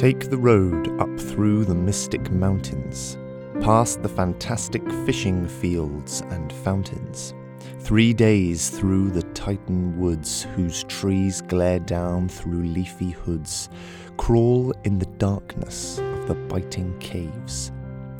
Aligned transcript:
Take 0.00 0.30
the 0.30 0.38
road 0.38 0.98
up 0.98 1.20
through 1.20 1.66
the 1.66 1.74
mystic 1.74 2.30
mountains, 2.30 3.18
past 3.60 4.02
the 4.02 4.08
fantastic 4.08 4.82
fishing 5.04 5.46
fields 5.46 6.22
and 6.30 6.50
fountains. 6.50 7.34
Three 7.80 8.14
days 8.14 8.70
through 8.70 9.10
the 9.10 9.24
Titan 9.34 10.00
woods, 10.00 10.44
whose 10.56 10.84
trees 10.84 11.42
glare 11.42 11.80
down 11.80 12.30
through 12.30 12.62
leafy 12.62 13.10
hoods. 13.10 13.68
Crawl 14.16 14.72
in 14.84 14.98
the 14.98 15.12
darkness 15.18 15.98
of 15.98 16.28
the 16.28 16.34
biting 16.34 16.98
caves. 16.98 17.70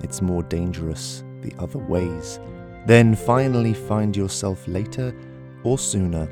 It's 0.02 0.20
more 0.20 0.42
dangerous 0.42 1.24
the 1.40 1.54
other 1.58 1.78
ways. 1.78 2.40
Then 2.84 3.14
finally 3.14 3.72
find 3.72 4.14
yourself 4.14 4.68
later 4.68 5.16
or 5.64 5.78
sooner 5.78 6.28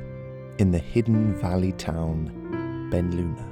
in 0.59 0.69
the 0.69 0.77
hidden 0.77 1.33
valley 1.33 1.71
town, 1.71 2.89
Ben 2.91 3.09
Luna. 3.17 3.48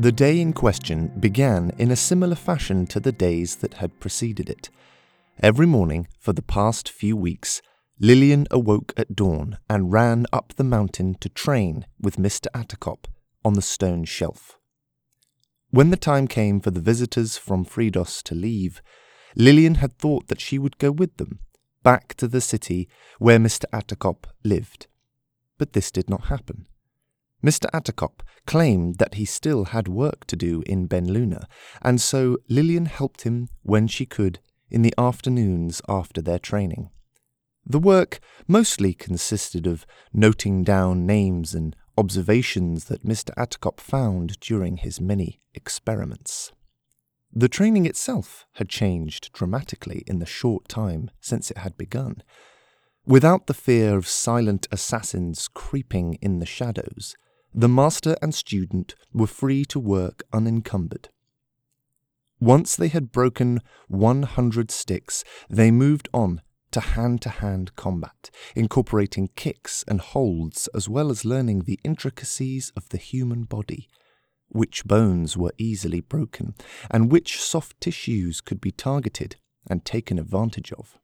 The 0.00 0.12
day 0.12 0.40
in 0.40 0.54
question 0.54 1.08
began 1.20 1.72
in 1.76 1.90
a 1.90 1.94
similar 1.94 2.34
fashion 2.34 2.86
to 2.86 3.00
the 3.00 3.12
days 3.12 3.56
that 3.56 3.74
had 3.74 4.00
preceded 4.00 4.48
it. 4.48 4.70
Every 5.42 5.66
morning, 5.66 6.08
for 6.18 6.32
the 6.32 6.40
past 6.40 6.88
few 6.88 7.14
weeks, 7.18 7.60
Lillian 7.98 8.46
awoke 8.50 8.94
at 8.96 9.14
dawn 9.14 9.58
and 9.68 9.92
ran 9.92 10.24
up 10.32 10.54
the 10.56 10.64
mountain 10.64 11.16
to 11.16 11.28
train 11.28 11.84
with 12.00 12.16
Mr. 12.16 12.46
Attercop 12.54 13.08
on 13.44 13.52
the 13.52 13.60
stone 13.60 14.06
shelf. 14.06 14.58
When 15.68 15.90
the 15.90 15.98
time 15.98 16.28
came 16.28 16.60
for 16.60 16.70
the 16.70 16.80
visitors 16.80 17.36
from 17.36 17.66
Fridos 17.66 18.22
to 18.22 18.34
leave, 18.34 18.80
Lillian 19.36 19.74
had 19.74 19.98
thought 19.98 20.28
that 20.28 20.40
she 20.40 20.58
would 20.58 20.78
go 20.78 20.90
with 20.90 21.18
them, 21.18 21.40
back 21.82 22.14
to 22.14 22.26
the 22.26 22.40
city 22.40 22.88
where 23.18 23.38
Mr. 23.38 23.66
Attercop 23.70 24.24
lived. 24.44 24.86
But 25.58 25.74
this 25.74 25.90
did 25.90 26.08
not 26.08 26.28
happen. 26.28 26.68
Mr. 27.42 27.70
Attercop 27.72 28.20
claimed 28.46 28.96
that 28.96 29.14
he 29.14 29.24
still 29.24 29.66
had 29.66 29.88
work 29.88 30.26
to 30.26 30.36
do 30.36 30.62
in 30.66 30.86
Ben 30.86 31.10
Luna, 31.10 31.46
and 31.80 32.00
so 32.00 32.36
Lillian 32.48 32.86
helped 32.86 33.22
him 33.22 33.48
when 33.62 33.86
she 33.86 34.04
could 34.04 34.40
in 34.70 34.82
the 34.82 34.94
afternoons 34.98 35.80
after 35.88 36.20
their 36.20 36.38
training. 36.38 36.90
The 37.64 37.78
work 37.78 38.20
mostly 38.46 38.94
consisted 38.94 39.66
of 39.66 39.86
noting 40.12 40.64
down 40.64 41.06
names 41.06 41.54
and 41.54 41.76
observations 41.96 42.86
that 42.86 43.04
Mr. 43.04 43.30
Attercop 43.36 43.80
found 43.80 44.38
during 44.40 44.78
his 44.78 45.00
many 45.00 45.40
experiments. 45.54 46.52
The 47.32 47.48
training 47.48 47.86
itself 47.86 48.46
had 48.54 48.68
changed 48.68 49.32
dramatically 49.32 50.02
in 50.06 50.18
the 50.18 50.26
short 50.26 50.68
time 50.68 51.10
since 51.20 51.50
it 51.50 51.58
had 51.58 51.76
begun. 51.76 52.22
Without 53.06 53.46
the 53.46 53.54
fear 53.54 53.96
of 53.96 54.08
silent 54.08 54.66
assassins 54.72 55.48
creeping 55.48 56.14
in 56.20 56.38
the 56.38 56.46
shadows, 56.46 57.14
the 57.54 57.68
master 57.68 58.16
and 58.22 58.34
student 58.34 58.94
were 59.12 59.26
free 59.26 59.64
to 59.66 59.80
work 59.80 60.22
unencumbered. 60.32 61.08
Once 62.38 62.74
they 62.74 62.88
had 62.88 63.12
broken 63.12 63.60
100 63.88 64.70
sticks, 64.70 65.24
they 65.48 65.70
moved 65.70 66.08
on 66.14 66.40
to 66.70 66.80
hand 66.80 67.20
to 67.22 67.28
hand 67.28 67.74
combat, 67.76 68.30
incorporating 68.54 69.28
kicks 69.36 69.84
and 69.88 70.00
holds 70.00 70.68
as 70.74 70.88
well 70.88 71.10
as 71.10 71.24
learning 71.24 71.60
the 71.60 71.78
intricacies 71.84 72.72
of 72.76 72.88
the 72.90 72.96
human 72.96 73.44
body, 73.44 73.88
which 74.48 74.84
bones 74.84 75.36
were 75.36 75.52
easily 75.58 76.00
broken, 76.00 76.54
and 76.90 77.10
which 77.10 77.40
soft 77.40 77.80
tissues 77.80 78.40
could 78.40 78.60
be 78.60 78.70
targeted 78.70 79.36
and 79.68 79.84
taken 79.84 80.18
advantage 80.18 80.72
of. 80.72 80.98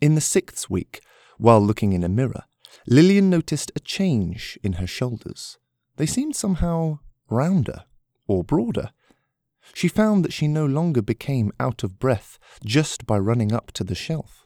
In 0.00 0.14
the 0.14 0.20
sixth 0.20 0.68
week, 0.68 1.00
while 1.38 1.60
looking 1.60 1.92
in 1.92 2.04
a 2.04 2.08
mirror, 2.08 2.44
Lillian 2.86 3.30
noticed 3.30 3.72
a 3.74 3.80
change 3.80 4.58
in 4.62 4.74
her 4.74 4.86
shoulders. 4.86 5.58
They 5.96 6.06
seemed 6.06 6.36
somehow 6.36 7.00
rounder 7.28 7.84
or 8.26 8.44
broader. 8.44 8.90
She 9.74 9.88
found 9.88 10.24
that 10.24 10.32
she 10.32 10.48
no 10.48 10.64
longer 10.64 11.02
became 11.02 11.52
out 11.60 11.82
of 11.82 11.98
breath 11.98 12.38
just 12.64 13.06
by 13.06 13.18
running 13.18 13.52
up 13.52 13.72
to 13.72 13.84
the 13.84 13.94
shelf. 13.94 14.44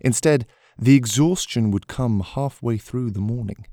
Instead, 0.00 0.46
the 0.78 0.94
exhaustion 0.94 1.70
would 1.70 1.88
come 1.88 2.20
halfway 2.20 2.78
through 2.78 3.10
the 3.10 3.20
morning. 3.20 3.66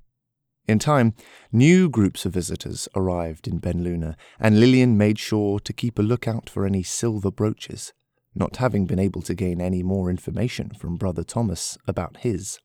In 0.68 0.80
time, 0.80 1.14
new 1.52 1.90
groups 1.90 2.26
of 2.26 2.34
visitors 2.34 2.88
arrived 2.96 3.48
in 3.48 3.60
Ben 3.60 3.84
Luna, 3.84 4.18
and 4.40 4.60
Lillian 4.60 4.98
made 4.98 5.20
sure 5.20 5.60
to 5.60 5.74
keep 5.74 6.00
a 6.00 6.04
lookout 6.04 6.50
for 6.50 6.66
any 6.66 6.82
silver 6.82 7.30
brooches, 7.30 7.94
not 8.34 8.58
having 8.58 8.88
been 8.88 9.00
able 9.00 9.22
to 9.24 9.36
gain 9.36 9.62
any 9.62 9.84
more 9.84 10.10
information 10.10 10.72
from 10.72 10.98
Brother 10.98 11.24
Thomas 11.24 11.78
about 11.88 12.18
his. 12.18 12.60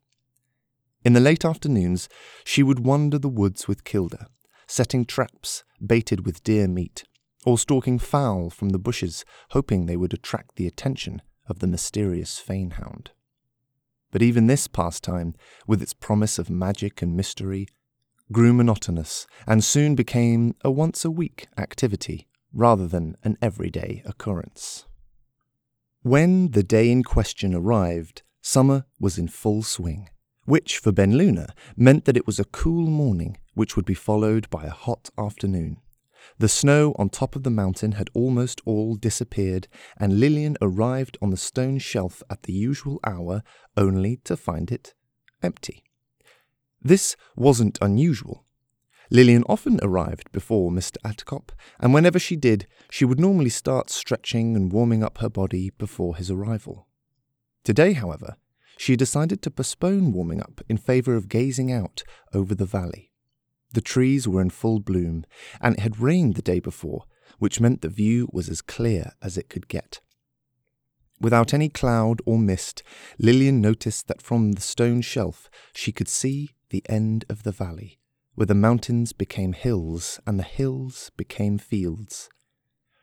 In 1.02 1.14
the 1.14 1.20
late 1.20 1.44
afternoons, 1.44 2.08
she 2.44 2.62
would 2.62 2.80
wander 2.80 3.18
the 3.18 3.28
woods 3.28 3.66
with 3.66 3.84
Kilda, 3.84 4.28
setting 4.66 5.06
traps 5.06 5.64
baited 5.84 6.26
with 6.26 6.44
deer 6.44 6.68
meat, 6.68 7.04
or 7.46 7.56
stalking 7.56 7.98
fowl 7.98 8.50
from 8.50 8.68
the 8.68 8.78
bushes, 8.78 9.24
hoping 9.50 9.86
they 9.86 9.96
would 9.96 10.12
attract 10.12 10.56
the 10.56 10.66
attention 10.66 11.22
of 11.48 11.60
the 11.60 11.66
mysterious 11.66 12.42
fanehound. 12.46 13.08
But 14.10 14.22
even 14.22 14.46
this 14.46 14.66
pastime, 14.66 15.34
with 15.66 15.80
its 15.80 15.94
promise 15.94 16.38
of 16.38 16.50
magic 16.50 17.00
and 17.00 17.16
mystery, 17.16 17.66
grew 18.30 18.52
monotonous 18.52 19.26
and 19.46 19.64
soon 19.64 19.94
became 19.94 20.54
a 20.62 20.70
once 20.70 21.04
a 21.04 21.10
week 21.10 21.48
activity 21.56 22.28
rather 22.52 22.86
than 22.86 23.16
an 23.24 23.38
everyday 23.40 24.02
occurrence. 24.04 24.84
When 26.02 26.50
the 26.50 26.62
day 26.62 26.90
in 26.90 27.04
question 27.04 27.54
arrived, 27.54 28.22
summer 28.42 28.84
was 28.98 29.18
in 29.18 29.28
full 29.28 29.62
swing, 29.62 30.08
which 30.50 30.78
for 30.78 30.90
Ben 30.90 31.16
Luna 31.16 31.54
meant 31.76 32.06
that 32.06 32.16
it 32.16 32.26
was 32.26 32.40
a 32.40 32.44
cool 32.44 32.88
morning 32.88 33.36
which 33.54 33.76
would 33.76 33.86
be 33.86 33.94
followed 33.94 34.50
by 34.50 34.64
a 34.64 34.70
hot 34.70 35.08
afternoon. 35.16 35.76
The 36.38 36.48
snow 36.48 36.92
on 36.98 37.08
top 37.08 37.36
of 37.36 37.44
the 37.44 37.50
mountain 37.62 37.92
had 37.92 38.10
almost 38.14 38.60
all 38.64 38.96
disappeared, 38.96 39.68
and 39.96 40.18
Lillian 40.18 40.56
arrived 40.60 41.16
on 41.22 41.30
the 41.30 41.36
stone 41.36 41.78
shelf 41.78 42.24
at 42.28 42.42
the 42.42 42.52
usual 42.52 42.98
hour 43.06 43.44
only 43.76 44.16
to 44.24 44.36
find 44.36 44.72
it 44.72 44.92
empty. 45.40 45.84
This 46.82 47.14
wasn't 47.36 47.78
unusual. 47.80 48.44
Lillian 49.08 49.44
often 49.48 49.78
arrived 49.84 50.32
before 50.32 50.72
Mr. 50.72 50.96
Attercop, 51.04 51.50
and 51.78 51.94
whenever 51.94 52.18
she 52.18 52.34
did, 52.34 52.66
she 52.90 53.04
would 53.04 53.20
normally 53.20 53.50
start 53.50 53.88
stretching 53.88 54.56
and 54.56 54.72
warming 54.72 55.04
up 55.04 55.18
her 55.18 55.30
body 55.30 55.70
before 55.78 56.16
his 56.16 56.28
arrival. 56.28 56.88
Today, 57.62 57.92
however, 57.92 58.36
she 58.80 58.96
decided 58.96 59.42
to 59.42 59.50
postpone 59.50 60.10
warming 60.10 60.40
up 60.40 60.62
in 60.66 60.78
favour 60.78 61.14
of 61.14 61.28
gazing 61.28 61.70
out 61.70 62.02
over 62.32 62.54
the 62.54 62.64
valley. 62.64 63.12
The 63.74 63.82
trees 63.82 64.26
were 64.26 64.40
in 64.40 64.48
full 64.48 64.80
bloom, 64.80 65.26
and 65.60 65.74
it 65.74 65.80
had 65.80 66.00
rained 66.00 66.34
the 66.34 66.40
day 66.40 66.60
before, 66.60 67.04
which 67.38 67.60
meant 67.60 67.82
the 67.82 67.90
view 67.90 68.26
was 68.32 68.48
as 68.48 68.62
clear 68.62 69.12
as 69.20 69.36
it 69.36 69.50
could 69.50 69.68
get. 69.68 70.00
Without 71.20 71.52
any 71.52 71.68
cloud 71.68 72.22
or 72.24 72.38
mist, 72.38 72.82
Lillian 73.18 73.60
noticed 73.60 74.08
that 74.08 74.22
from 74.22 74.52
the 74.52 74.62
stone 74.62 75.02
shelf 75.02 75.50
she 75.74 75.92
could 75.92 76.08
see 76.08 76.54
the 76.70 76.82
end 76.88 77.26
of 77.28 77.42
the 77.42 77.52
valley, 77.52 77.98
where 78.34 78.46
the 78.46 78.54
mountains 78.54 79.12
became 79.12 79.52
hills 79.52 80.20
and 80.26 80.38
the 80.38 80.42
hills 80.42 81.10
became 81.18 81.58
fields. 81.58 82.30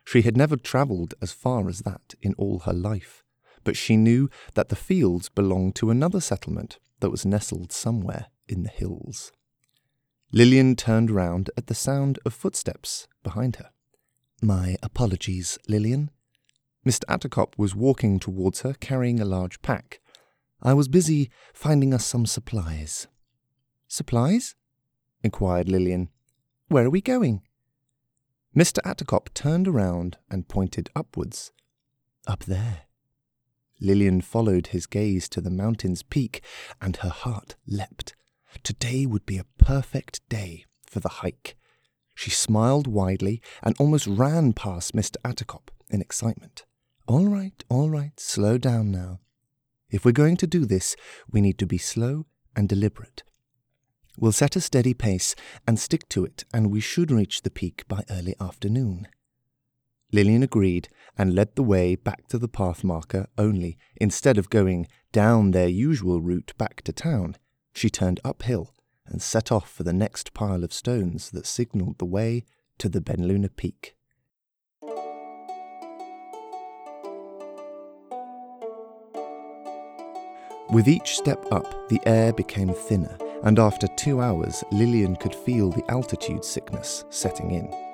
She 0.04 0.22
had 0.22 0.36
never 0.36 0.56
travelled 0.56 1.14
as 1.22 1.30
far 1.30 1.68
as 1.68 1.82
that 1.82 2.16
in 2.20 2.34
all 2.34 2.58
her 2.60 2.72
life, 2.72 3.22
but 3.64 3.76
she 3.76 3.96
knew 3.96 4.28
that 4.54 4.68
the 4.68 4.76
fields 4.76 5.28
belonged 5.28 5.74
to 5.76 5.90
another 5.90 6.20
settlement 6.20 6.78
that 7.00 7.10
was 7.10 7.26
nestled 7.26 7.72
somewhere 7.72 8.26
in 8.48 8.62
the 8.62 8.70
hills. 8.70 9.32
Lillian 10.32 10.76
turned 10.76 11.10
round 11.10 11.50
at 11.56 11.68
the 11.68 11.74
sound 11.74 12.18
of 12.26 12.34
footsteps 12.34 13.08
behind 13.22 13.56
her. 13.56 13.70
My 14.42 14.76
apologies, 14.82 15.58
Lillian. 15.68 16.10
Mr. 16.86 17.04
Attercop 17.08 17.54
was 17.56 17.74
walking 17.74 18.18
towards 18.18 18.60
her 18.60 18.74
carrying 18.74 19.20
a 19.20 19.24
large 19.24 19.60
pack. 19.62 20.00
I 20.62 20.74
was 20.74 20.88
busy 20.88 21.30
finding 21.54 21.94
us 21.94 22.04
some 22.04 22.26
supplies. 22.26 23.06
Supplies? 23.86 24.54
inquired 25.22 25.68
Lillian. 25.68 26.10
Where 26.68 26.84
are 26.84 26.90
we 26.90 27.00
going? 27.00 27.42
Mr. 28.56 28.78
Attercop 28.84 29.32
turned 29.34 29.66
around 29.66 30.18
and 30.30 30.48
pointed 30.48 30.90
upwards. 30.94 31.52
Up 32.26 32.44
there. 32.44 32.87
Lillian 33.80 34.20
followed 34.20 34.68
his 34.68 34.86
gaze 34.86 35.28
to 35.30 35.40
the 35.40 35.50
mountain's 35.50 36.02
peak, 36.02 36.42
and 36.80 36.96
her 36.96 37.08
heart 37.08 37.56
leapt. 37.66 38.14
Today 38.62 39.06
would 39.06 39.26
be 39.26 39.38
a 39.38 39.46
perfect 39.58 40.26
day 40.28 40.64
for 40.86 41.00
the 41.00 41.08
hike. 41.08 41.56
She 42.14 42.30
smiled 42.30 42.86
widely 42.86 43.40
and 43.62 43.76
almost 43.78 44.06
ran 44.06 44.52
past 44.52 44.94
Mr. 44.94 45.16
Attercop 45.24 45.68
in 45.90 46.00
excitement. 46.00 46.64
All 47.06 47.26
right, 47.26 47.64
all 47.68 47.88
right, 47.88 48.18
slow 48.18 48.58
down 48.58 48.90
now. 48.90 49.20
If 49.90 50.04
we're 50.04 50.12
going 50.12 50.36
to 50.38 50.46
do 50.46 50.66
this, 50.66 50.96
we 51.30 51.40
need 51.40 51.58
to 51.58 51.66
be 51.66 51.78
slow 51.78 52.26
and 52.56 52.68
deliberate. 52.68 53.22
We'll 54.18 54.32
set 54.32 54.56
a 54.56 54.60
steady 54.60 54.94
pace 54.94 55.36
and 55.66 55.78
stick 55.78 56.08
to 56.08 56.24
it, 56.24 56.44
and 56.52 56.70
we 56.72 56.80
should 56.80 57.10
reach 57.10 57.42
the 57.42 57.50
peak 57.50 57.84
by 57.86 58.02
early 58.10 58.34
afternoon. 58.40 59.06
Lillian 60.12 60.42
agreed 60.42 60.88
and 61.16 61.34
led 61.34 61.54
the 61.54 61.62
way 61.62 61.94
back 61.94 62.28
to 62.28 62.38
the 62.38 62.48
path 62.48 62.82
marker 62.82 63.26
only. 63.36 63.76
Instead 63.96 64.38
of 64.38 64.50
going 64.50 64.86
down 65.12 65.50
their 65.50 65.68
usual 65.68 66.20
route 66.20 66.52
back 66.56 66.82
to 66.82 66.92
town, 66.92 67.36
she 67.74 67.90
turned 67.90 68.20
uphill 68.24 68.74
and 69.06 69.20
set 69.20 69.52
off 69.52 69.70
for 69.70 69.82
the 69.82 69.92
next 69.92 70.34
pile 70.34 70.64
of 70.64 70.72
stones 70.72 71.30
that 71.30 71.46
signalled 71.46 71.98
the 71.98 72.04
way 72.04 72.44
to 72.78 72.88
the 72.88 73.00
Benluna 73.00 73.50
Peak. 73.54 73.94
With 80.70 80.86
each 80.86 81.16
step 81.16 81.50
up, 81.50 81.88
the 81.88 82.00
air 82.04 82.32
became 82.32 82.74
thinner, 82.74 83.16
and 83.42 83.58
after 83.58 83.86
two 83.96 84.20
hours, 84.20 84.62
Lillian 84.70 85.16
could 85.16 85.34
feel 85.34 85.70
the 85.70 85.90
altitude 85.90 86.44
sickness 86.44 87.04
setting 87.08 87.52
in. 87.52 87.87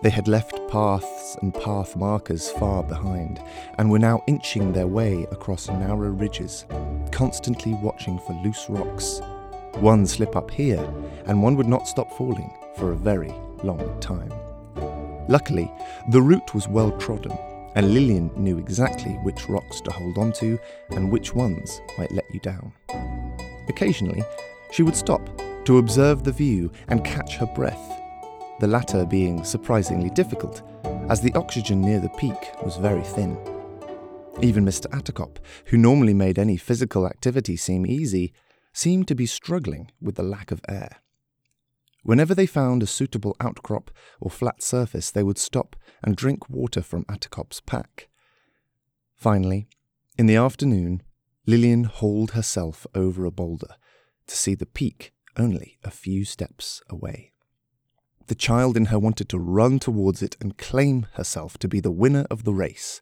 They 0.00 0.10
had 0.10 0.28
left 0.28 0.60
paths 0.68 1.36
and 1.42 1.52
path 1.52 1.96
markers 1.96 2.50
far 2.52 2.84
behind, 2.84 3.42
and 3.78 3.90
were 3.90 3.98
now 3.98 4.22
inching 4.28 4.72
their 4.72 4.86
way 4.86 5.26
across 5.32 5.68
narrow 5.68 6.10
ridges, 6.10 6.66
constantly 7.10 7.74
watching 7.74 8.20
for 8.20 8.32
loose 8.44 8.66
rocks. 8.68 9.20
One 9.80 10.06
slip 10.06 10.36
up 10.36 10.52
here, 10.52 10.88
and 11.26 11.42
one 11.42 11.56
would 11.56 11.66
not 11.66 11.88
stop 11.88 12.12
falling 12.16 12.52
for 12.76 12.92
a 12.92 12.96
very 12.96 13.34
long 13.64 13.98
time. 14.00 14.32
Luckily, 15.28 15.68
the 16.10 16.22
route 16.22 16.54
was 16.54 16.68
well 16.68 16.92
trodden, 16.98 17.36
and 17.74 17.92
Lillian 17.92 18.30
knew 18.36 18.58
exactly 18.58 19.14
which 19.24 19.48
rocks 19.48 19.80
to 19.80 19.90
hold 19.90 20.16
onto 20.16 20.58
and 20.90 21.10
which 21.10 21.34
ones 21.34 21.80
might 21.98 22.12
let 22.12 22.32
you 22.32 22.38
down. 22.38 22.72
Occasionally, 23.68 24.22
she 24.70 24.84
would 24.84 24.96
stop 24.96 25.28
to 25.64 25.78
observe 25.78 26.22
the 26.22 26.32
view 26.32 26.70
and 26.86 27.04
catch 27.04 27.36
her 27.36 27.46
breath, 27.46 28.00
the 28.60 28.66
latter 28.66 29.06
being 29.06 29.44
surprisingly 29.44 30.10
difficult, 30.10 30.62
as 31.08 31.20
the 31.20 31.32
oxygen 31.34 31.80
near 31.80 32.00
the 32.00 32.08
peak 32.10 32.50
was 32.62 32.76
very 32.76 33.02
thin. 33.02 33.38
Even 34.40 34.64
Mr. 34.64 34.86
Attercop, 34.90 35.38
who 35.66 35.76
normally 35.76 36.14
made 36.14 36.38
any 36.38 36.56
physical 36.56 37.06
activity 37.06 37.56
seem 37.56 37.86
easy, 37.86 38.32
seemed 38.72 39.08
to 39.08 39.14
be 39.14 39.26
struggling 39.26 39.90
with 40.00 40.14
the 40.16 40.22
lack 40.22 40.50
of 40.50 40.60
air. 40.68 40.98
Whenever 42.02 42.34
they 42.34 42.46
found 42.46 42.82
a 42.82 42.86
suitable 42.86 43.36
outcrop 43.40 43.90
or 44.20 44.30
flat 44.30 44.62
surface, 44.62 45.10
they 45.10 45.22
would 45.22 45.38
stop 45.38 45.76
and 46.02 46.16
drink 46.16 46.48
water 46.48 46.82
from 46.82 47.04
Attercop's 47.04 47.60
pack. 47.60 48.08
Finally, 49.16 49.68
in 50.16 50.26
the 50.26 50.36
afternoon, 50.36 51.02
Lillian 51.46 51.84
hauled 51.84 52.32
herself 52.32 52.86
over 52.94 53.24
a 53.24 53.30
boulder 53.30 53.74
to 54.26 54.36
see 54.36 54.54
the 54.54 54.66
peak 54.66 55.12
only 55.36 55.78
a 55.82 55.90
few 55.90 56.24
steps 56.24 56.82
away. 56.88 57.32
The 58.28 58.34
child 58.34 58.76
in 58.76 58.86
her 58.86 58.98
wanted 58.98 59.30
to 59.30 59.38
run 59.38 59.78
towards 59.78 60.22
it 60.22 60.36
and 60.38 60.58
claim 60.58 61.06
herself 61.14 61.56
to 61.58 61.68
be 61.68 61.80
the 61.80 61.90
winner 61.90 62.26
of 62.30 62.44
the 62.44 62.52
race, 62.52 63.00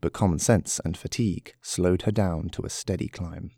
but 0.00 0.12
common 0.12 0.40
sense 0.40 0.80
and 0.84 0.96
fatigue 0.96 1.54
slowed 1.62 2.02
her 2.02 2.10
down 2.10 2.48
to 2.50 2.62
a 2.62 2.70
steady 2.70 3.06
climb. 3.06 3.52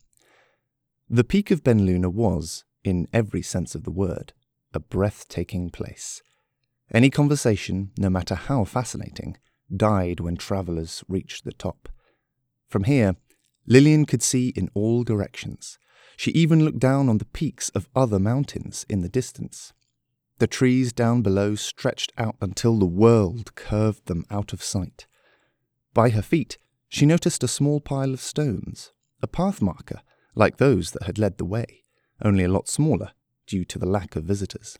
The 1.09 1.25
peak 1.25 1.51
of 1.51 1.65
Benluna 1.65 2.13
was, 2.13 2.65
in 2.85 3.09
every 3.11 3.41
sense 3.41 3.75
of 3.75 3.85
the 3.85 3.91
word, 3.91 4.35
a 4.75 4.81
breathtaking 4.81 5.71
place. 5.71 6.23
Any 6.93 7.09
conversation, 7.09 7.91
no 7.97 8.11
matter 8.11 8.35
how 8.35 8.65
fascinating, 8.65 9.39
died 9.75 10.21
when 10.21 10.37
travellers 10.37 11.03
reached 11.09 11.45
the 11.45 11.53
top. 11.53 11.89
From 12.69 12.85
here, 12.85 13.17
Lillian 13.67 14.05
could 14.05 14.23
see 14.23 14.51
in 14.51 14.69
all 14.75 15.05
directions. 15.05 15.79
She 16.19 16.33
even 16.33 16.67
looked 16.67 16.81
down 16.81 17.09
on 17.09 17.17
the 17.17 17.25
peaks 17.25 17.71
of 17.71 17.89
other 17.97 18.19
mountains 18.19 18.85
in 18.91 19.01
the 19.01 19.09
distance. 19.09 19.73
The 20.39 20.47
trees 20.47 20.93
down 20.93 21.23
below 21.23 21.57
stretched 21.57 22.13
out 22.17 22.37
until 22.41 22.79
the 22.79 22.87
world 22.87 23.55
curved 23.55 24.07
them 24.07 24.25
out 24.31 24.53
of 24.53 24.63
sight. 24.63 25.07
By 25.95 26.11
her 26.11 26.23
feet, 26.23 26.59
she 26.89 27.07
noticed 27.07 27.43
a 27.43 27.49
small 27.49 27.81
pile 27.81 28.13
of 28.15 28.21
stones, 28.21 28.93
a 29.21 29.27
path 29.27 29.61
marker, 29.61 30.01
like 30.35 30.59
those 30.59 30.93
that 30.93 31.05
had 31.05 31.19
led 31.19 31.39
the 31.39 31.45
way, 31.45 31.85
only 32.23 32.45
a 32.45 32.49
lot 32.49 32.69
smaller 32.69 33.11
due 33.47 33.65
to 33.65 33.79
the 33.79 33.87
lack 33.87 34.15
of 34.15 34.25
visitors. 34.25 34.79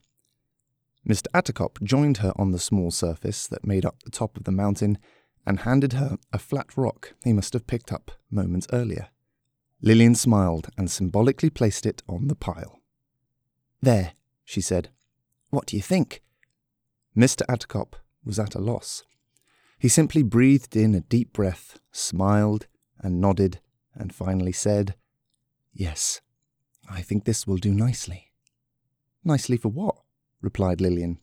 Mr. 1.09 1.27
Attercop 1.35 1.83
joined 1.83 2.19
her 2.19 2.33
on 2.37 2.53
the 2.53 2.59
small 2.59 2.91
surface 2.91 3.47
that 3.49 3.67
made 3.67 3.85
up 3.85 4.03
the 4.03 4.11
top 4.11 4.37
of 4.37 4.45
the 4.45 4.53
mountain 4.53 4.99
and 5.47 5.61
handed 5.61 5.95
her 5.95 6.19
a 6.33 6.39
flat 6.39 6.77
rock 6.77 7.15
he 7.25 7.33
must 7.33 7.53
have 7.53 7.67
picked 7.67 7.93
up 7.93 8.13
moments 8.31 8.67
earlier. 8.73 9.09
Lillian 9.81 10.15
smiled 10.15 10.69
and 10.77 10.91
symbolically 10.91 11.51
placed 11.51 11.87
it 11.87 12.03
on 12.09 12.29
the 12.29 12.35
pile. 12.35 12.81
There, 13.81 14.13
she 14.45 14.61
said. 14.61 14.91
What 15.51 15.67
do 15.67 15.77
you 15.77 15.83
think? 15.83 16.23
Mr. 17.17 17.43
Attercop 17.49 17.95
was 18.25 18.39
at 18.39 18.55
a 18.55 18.61
loss. 18.61 19.03
He 19.79 19.89
simply 19.89 20.23
breathed 20.23 20.77
in 20.77 20.95
a 20.95 21.01
deep 21.01 21.33
breath, 21.33 21.79
smiled, 21.93 22.67
and 23.01 23.21
nodded, 23.21 23.61
and 23.95 24.15
finally 24.15 24.53
said, 24.53 24.95
Yes, 25.73 26.21
I 26.91 27.03
think 27.03 27.25
this 27.25 27.47
will 27.47 27.57
do 27.57 27.73
nicely. 27.73 28.33
Nicely 29.25 29.57
for 29.57 29.69
what? 29.69 29.97
replied 30.41 30.81
Lillian. 30.81 31.19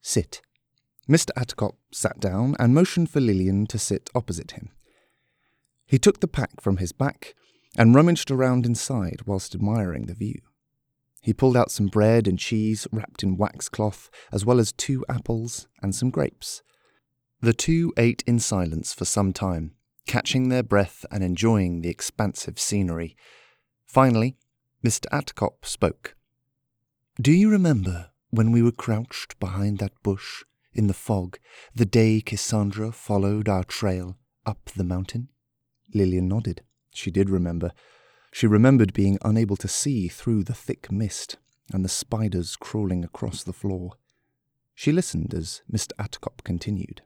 Sit. 0.00 0.42
Mr. 1.08 1.30
Attercop 1.36 1.74
sat 1.90 2.20
down 2.20 2.54
and 2.58 2.74
motioned 2.74 3.10
for 3.10 3.20
Lillian 3.20 3.66
to 3.66 3.78
sit 3.78 4.10
opposite 4.14 4.52
him. 4.52 4.70
He 5.86 5.98
took 5.98 6.20
the 6.20 6.28
pack 6.28 6.60
from 6.60 6.78
his 6.78 6.92
back 6.92 7.34
and 7.76 7.94
rummaged 7.94 8.30
around 8.30 8.66
inside 8.66 9.22
whilst 9.26 9.54
admiring 9.54 10.06
the 10.06 10.14
view. 10.14 10.40
He 11.22 11.32
pulled 11.32 11.56
out 11.56 11.70
some 11.70 11.86
bread 11.86 12.26
and 12.26 12.38
cheese 12.38 12.88
wrapped 12.90 13.22
in 13.22 13.36
wax 13.36 13.68
cloth, 13.68 14.10
as 14.32 14.44
well 14.44 14.58
as 14.58 14.72
two 14.72 15.04
apples 15.08 15.68
and 15.80 15.94
some 15.94 16.10
grapes. 16.10 16.62
The 17.40 17.52
two 17.52 17.92
ate 17.96 18.24
in 18.26 18.40
silence 18.40 18.92
for 18.92 19.04
some 19.04 19.32
time, 19.32 19.72
catching 20.06 20.48
their 20.48 20.64
breath 20.64 21.06
and 21.12 21.22
enjoying 21.22 21.80
the 21.80 21.88
expansive 21.88 22.58
scenery. 22.58 23.16
Finally, 23.86 24.36
Mr. 24.84 25.06
Attercop 25.12 25.64
spoke. 25.64 26.16
Do 27.20 27.30
you 27.30 27.50
remember 27.50 28.10
when 28.30 28.50
we 28.50 28.62
were 28.62 28.72
crouched 28.72 29.38
behind 29.38 29.78
that 29.78 30.02
bush 30.02 30.42
in 30.72 30.88
the 30.88 30.94
fog 30.94 31.38
the 31.74 31.84
day 31.86 32.20
Cassandra 32.20 32.90
followed 32.90 33.48
our 33.48 33.62
trail 33.62 34.16
up 34.44 34.70
the 34.74 34.84
mountain? 34.84 35.28
Lillian 35.94 36.26
nodded. 36.26 36.62
She 36.92 37.12
did 37.12 37.30
remember. 37.30 37.70
She 38.34 38.46
remembered 38.46 38.94
being 38.94 39.18
unable 39.22 39.56
to 39.56 39.68
see 39.68 40.08
through 40.08 40.44
the 40.44 40.54
thick 40.54 40.90
mist 40.90 41.36
and 41.70 41.84
the 41.84 41.88
spiders 41.88 42.56
crawling 42.56 43.04
across 43.04 43.42
the 43.42 43.52
floor. 43.52 43.92
She 44.74 44.90
listened 44.90 45.34
as 45.34 45.60
Mr. 45.70 45.92
Attercop 45.98 46.42
continued. 46.42 47.02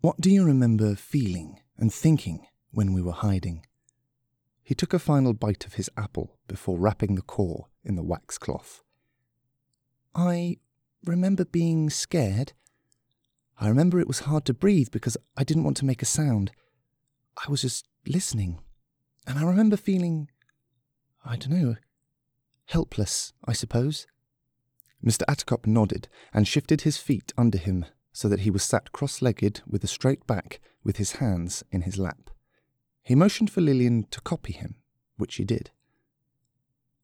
What 0.00 0.20
do 0.20 0.30
you 0.30 0.44
remember 0.44 0.94
feeling 0.94 1.58
and 1.76 1.92
thinking 1.92 2.46
when 2.70 2.92
we 2.92 3.02
were 3.02 3.12
hiding? 3.12 3.66
He 4.62 4.76
took 4.76 4.94
a 4.94 5.00
final 5.00 5.34
bite 5.34 5.66
of 5.66 5.74
his 5.74 5.90
apple 5.96 6.38
before 6.46 6.78
wrapping 6.78 7.16
the 7.16 7.22
core 7.22 7.66
in 7.84 7.96
the 7.96 8.04
wax 8.04 8.38
cloth. 8.38 8.84
I 10.14 10.58
remember 11.04 11.44
being 11.44 11.90
scared. 11.90 12.52
I 13.58 13.68
remember 13.68 13.98
it 13.98 14.08
was 14.08 14.20
hard 14.20 14.44
to 14.44 14.54
breathe 14.54 14.88
because 14.92 15.16
I 15.36 15.42
didn't 15.42 15.64
want 15.64 15.78
to 15.78 15.84
make 15.84 16.00
a 16.00 16.06
sound. 16.06 16.52
I 17.44 17.50
was 17.50 17.62
just 17.62 17.88
listening. 18.06 18.60
And 19.30 19.38
I 19.38 19.44
remember 19.44 19.76
feeling, 19.76 20.28
I 21.24 21.36
don't 21.36 21.52
know, 21.52 21.76
helpless, 22.66 23.32
I 23.44 23.52
suppose. 23.52 24.08
Mr. 25.06 25.22
Attercop 25.28 25.68
nodded 25.68 26.08
and 26.34 26.48
shifted 26.48 26.80
his 26.80 26.96
feet 26.96 27.32
under 27.38 27.56
him 27.56 27.86
so 28.12 28.28
that 28.28 28.40
he 28.40 28.50
was 28.50 28.64
sat 28.64 28.90
cross 28.90 29.22
legged 29.22 29.62
with 29.68 29.84
a 29.84 29.86
straight 29.86 30.26
back 30.26 30.60
with 30.82 30.96
his 30.96 31.12
hands 31.12 31.62
in 31.70 31.82
his 31.82 31.96
lap. 31.96 32.30
He 33.04 33.14
motioned 33.14 33.52
for 33.52 33.60
Lillian 33.60 34.08
to 34.10 34.20
copy 34.20 34.52
him, 34.52 34.74
which 35.16 35.34
she 35.34 35.44
did. 35.44 35.70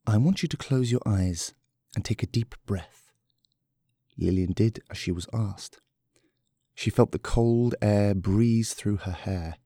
I 0.05 0.17
want 0.17 0.43
you 0.43 0.49
to 0.49 0.57
close 0.57 0.91
your 0.91 1.03
eyes 1.07 1.55
and 1.95 2.05
take 2.05 2.25
a 2.25 2.27
deep 2.27 2.57
breath. 2.67 3.13
Lillian 4.19 4.51
did 4.51 4.83
as 4.91 4.99
she 4.99 5.13
was 5.13 5.29
asked. 5.33 5.79
She 6.75 6.91
felt 6.91 7.13
the 7.13 7.21
cold 7.21 7.77
air 7.81 8.17
breeze 8.17 8.75
through 8.75 8.97
her 8.97 9.13
hair. 9.13 9.59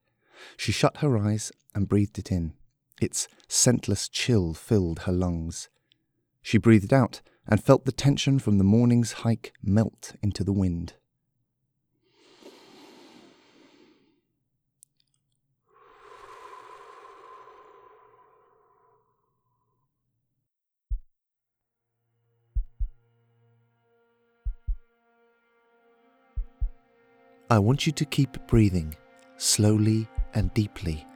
She 0.56 0.72
shut 0.72 0.98
her 0.98 1.16
eyes 1.18 1.52
and 1.74 1.88
breathed 1.88 2.18
it 2.18 2.30
in. 2.30 2.54
Its 3.00 3.28
scentless 3.48 4.08
chill 4.08 4.54
filled 4.54 5.00
her 5.00 5.12
lungs. 5.12 5.68
She 6.42 6.58
breathed 6.58 6.92
out 6.92 7.20
and 7.46 7.62
felt 7.62 7.84
the 7.84 7.92
tension 7.92 8.38
from 8.38 8.58
the 8.58 8.64
morning's 8.64 9.12
hike 9.12 9.52
melt 9.62 10.12
into 10.22 10.44
the 10.44 10.52
wind. 10.52 10.94
I 27.52 27.58
want 27.58 27.84
you 27.84 27.92
to 27.92 28.04
keep 28.04 28.46
breathing 28.46 28.94
slowly 29.36 30.06
and 30.34 30.52
deeply, 30.54 31.06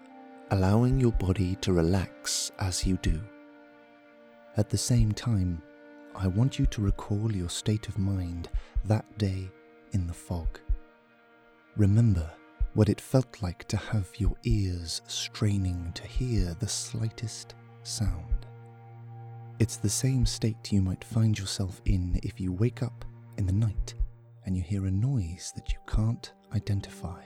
allowing 0.51 1.01
your 1.01 1.13
body 1.13 1.57
to 1.57 1.73
relax 1.73 2.53
as 2.59 2.87
you 2.87 2.97
do. 3.03 3.21
At 4.57 4.71
the 4.71 4.79
same 4.79 5.13
time, 5.13 5.63
I 6.15 6.29
want 6.29 6.59
you 6.59 6.67
to 6.67 6.83
recall 6.83 7.33
your 7.33 7.49
state 7.49 7.89
of 7.89 7.99
mind 7.99 8.49
that 8.85 9.19
day 9.19 9.51
in 9.93 10.07
the 10.07 10.15
fog. 10.15 10.61
Remember 11.77 12.31
what 12.75 12.89
it 12.89 13.01
felt 13.01 13.43
like 13.43 13.67
to 13.69 13.77
have 13.77 14.09
your 14.19 14.35
ears 14.45 15.03
straining 15.07 15.93
to 15.95 16.07
hear 16.07 16.55
the 16.61 16.69
slightest 16.69 17.55
sound. 17.83 18.47
It's 19.59 19.77
the 19.77 19.89
same 19.89 20.27
state 20.27 20.73
you 20.73 20.83
might 20.83 21.05
find 21.05 21.39
yourself 21.39 21.81
in 21.85 22.19
if 22.23 22.41
you 22.41 22.53
wake 22.53 22.83
up 22.83 23.05
in 23.39 23.47
the 23.47 23.53
night 23.53 23.95
and 24.47 24.57
you 24.57 24.63
hear 24.63 24.87
a 24.87 24.91
noise 24.91 25.53
that 25.57 25.73
you 25.73 25.79
can't 25.87 26.33
identify, 26.55 27.23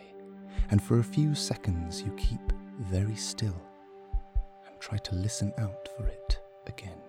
and 0.71 0.83
for 0.83 0.99
a 0.99 1.05
few 1.05 1.35
seconds 1.35 2.03
you 2.03 2.13
keep 2.17 2.53
very 2.81 3.17
still 3.17 3.61
and 4.67 4.81
try 4.81 4.99
to 4.99 5.15
listen 5.15 5.53
out 5.59 5.89
for 5.97 6.07
it 6.07 6.41
again. 6.67 7.01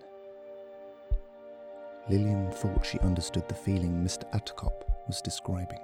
Lillian 2.10 2.51
thought 2.51 2.86
she 2.86 3.00
understood 3.00 3.48
the 3.48 3.56
feeling 3.56 4.03
Mr. 4.03 4.29
Attercop 4.32 4.84
was 5.08 5.22
describing. 5.22 5.79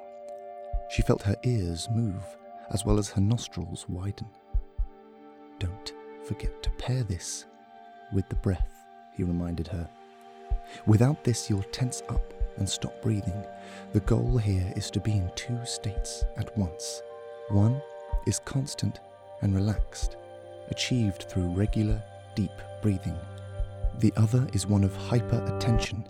She 0.89 1.01
felt 1.01 1.22
her 1.22 1.36
ears 1.43 1.88
move 1.93 2.24
as 2.72 2.86
well 2.86 2.98
as 2.98 3.10
her 3.10 3.22
nostrils 3.22 3.86
widen. 3.88 4.27
Don't 5.60 5.93
forget 6.24 6.63
to 6.63 6.69
pair 6.72 7.03
this 7.03 7.45
with 8.13 8.27
the 8.29 8.36
breath, 8.36 8.86
he 9.15 9.24
reminded 9.24 9.67
her. 9.67 9.88
Without 10.86 11.24
this, 11.24 11.50
you'll 11.50 11.63
tense 11.63 12.01
up 12.10 12.34
and 12.57 12.67
stop 12.67 13.01
breathing. 13.01 13.45
The 13.93 14.00
goal 14.01 14.38
here 14.38 14.72
is 14.75 14.89
to 14.91 15.00
be 15.00 15.12
in 15.12 15.29
two 15.36 15.60
states 15.65 16.25
at 16.38 16.55
once. 16.57 17.01
One 17.49 17.79
is 18.25 18.39
constant 18.39 18.99
and 19.41 19.53
relaxed, 19.53 20.17
achieved 20.69 21.29
through 21.29 21.55
regular, 21.55 22.01
deep 22.35 22.51
breathing. 22.81 23.17
The 23.99 24.13
other 24.17 24.47
is 24.53 24.65
one 24.65 24.83
of 24.83 24.95
hyper 24.95 25.43
attention. 25.55 26.07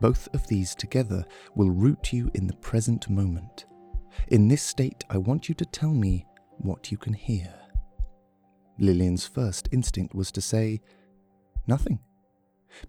Both 0.00 0.28
of 0.34 0.46
these 0.48 0.74
together 0.74 1.24
will 1.54 1.70
root 1.70 2.12
you 2.12 2.30
in 2.34 2.46
the 2.46 2.56
present 2.56 3.08
moment. 3.08 3.66
In 4.28 4.48
this 4.48 4.62
state, 4.62 5.04
I 5.08 5.18
want 5.18 5.48
you 5.48 5.54
to 5.54 5.64
tell 5.64 5.94
me 5.94 6.26
what 6.58 6.90
you 6.90 6.98
can 6.98 7.12
hear. 7.14 7.54
Lillian's 8.78 9.26
first 9.26 9.68
instinct 9.70 10.14
was 10.14 10.32
to 10.32 10.40
say, 10.40 10.80
Nothing. 11.66 12.00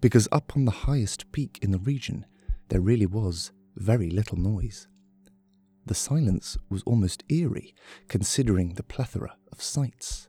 Because 0.00 0.28
up 0.32 0.52
on 0.56 0.64
the 0.64 0.70
highest 0.70 1.30
peak 1.32 1.58
in 1.62 1.70
the 1.70 1.78
region, 1.78 2.26
there 2.68 2.80
really 2.80 3.06
was 3.06 3.52
very 3.76 4.10
little 4.10 4.38
noise. 4.38 4.88
The 5.90 5.96
silence 5.96 6.56
was 6.68 6.84
almost 6.84 7.24
eerie, 7.28 7.74
considering 8.06 8.74
the 8.74 8.84
plethora 8.84 9.34
of 9.50 9.60
sights. 9.60 10.28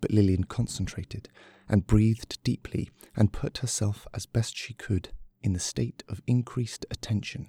But 0.00 0.10
Lillian 0.10 0.42
concentrated 0.42 1.28
and 1.68 1.86
breathed 1.86 2.42
deeply 2.42 2.90
and 3.14 3.32
put 3.32 3.58
herself 3.58 4.08
as 4.12 4.26
best 4.26 4.56
she 4.56 4.74
could 4.74 5.10
in 5.40 5.52
the 5.52 5.60
state 5.60 6.02
of 6.08 6.20
increased 6.26 6.84
attention. 6.90 7.46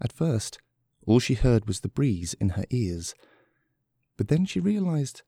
At 0.00 0.12
first, 0.12 0.58
all 1.04 1.18
she 1.18 1.34
heard 1.34 1.66
was 1.66 1.80
the 1.80 1.88
breeze 1.88 2.34
in 2.34 2.50
her 2.50 2.64
ears, 2.70 3.16
but 4.16 4.28
then 4.28 4.46
she 4.46 4.60
realized 4.60 5.22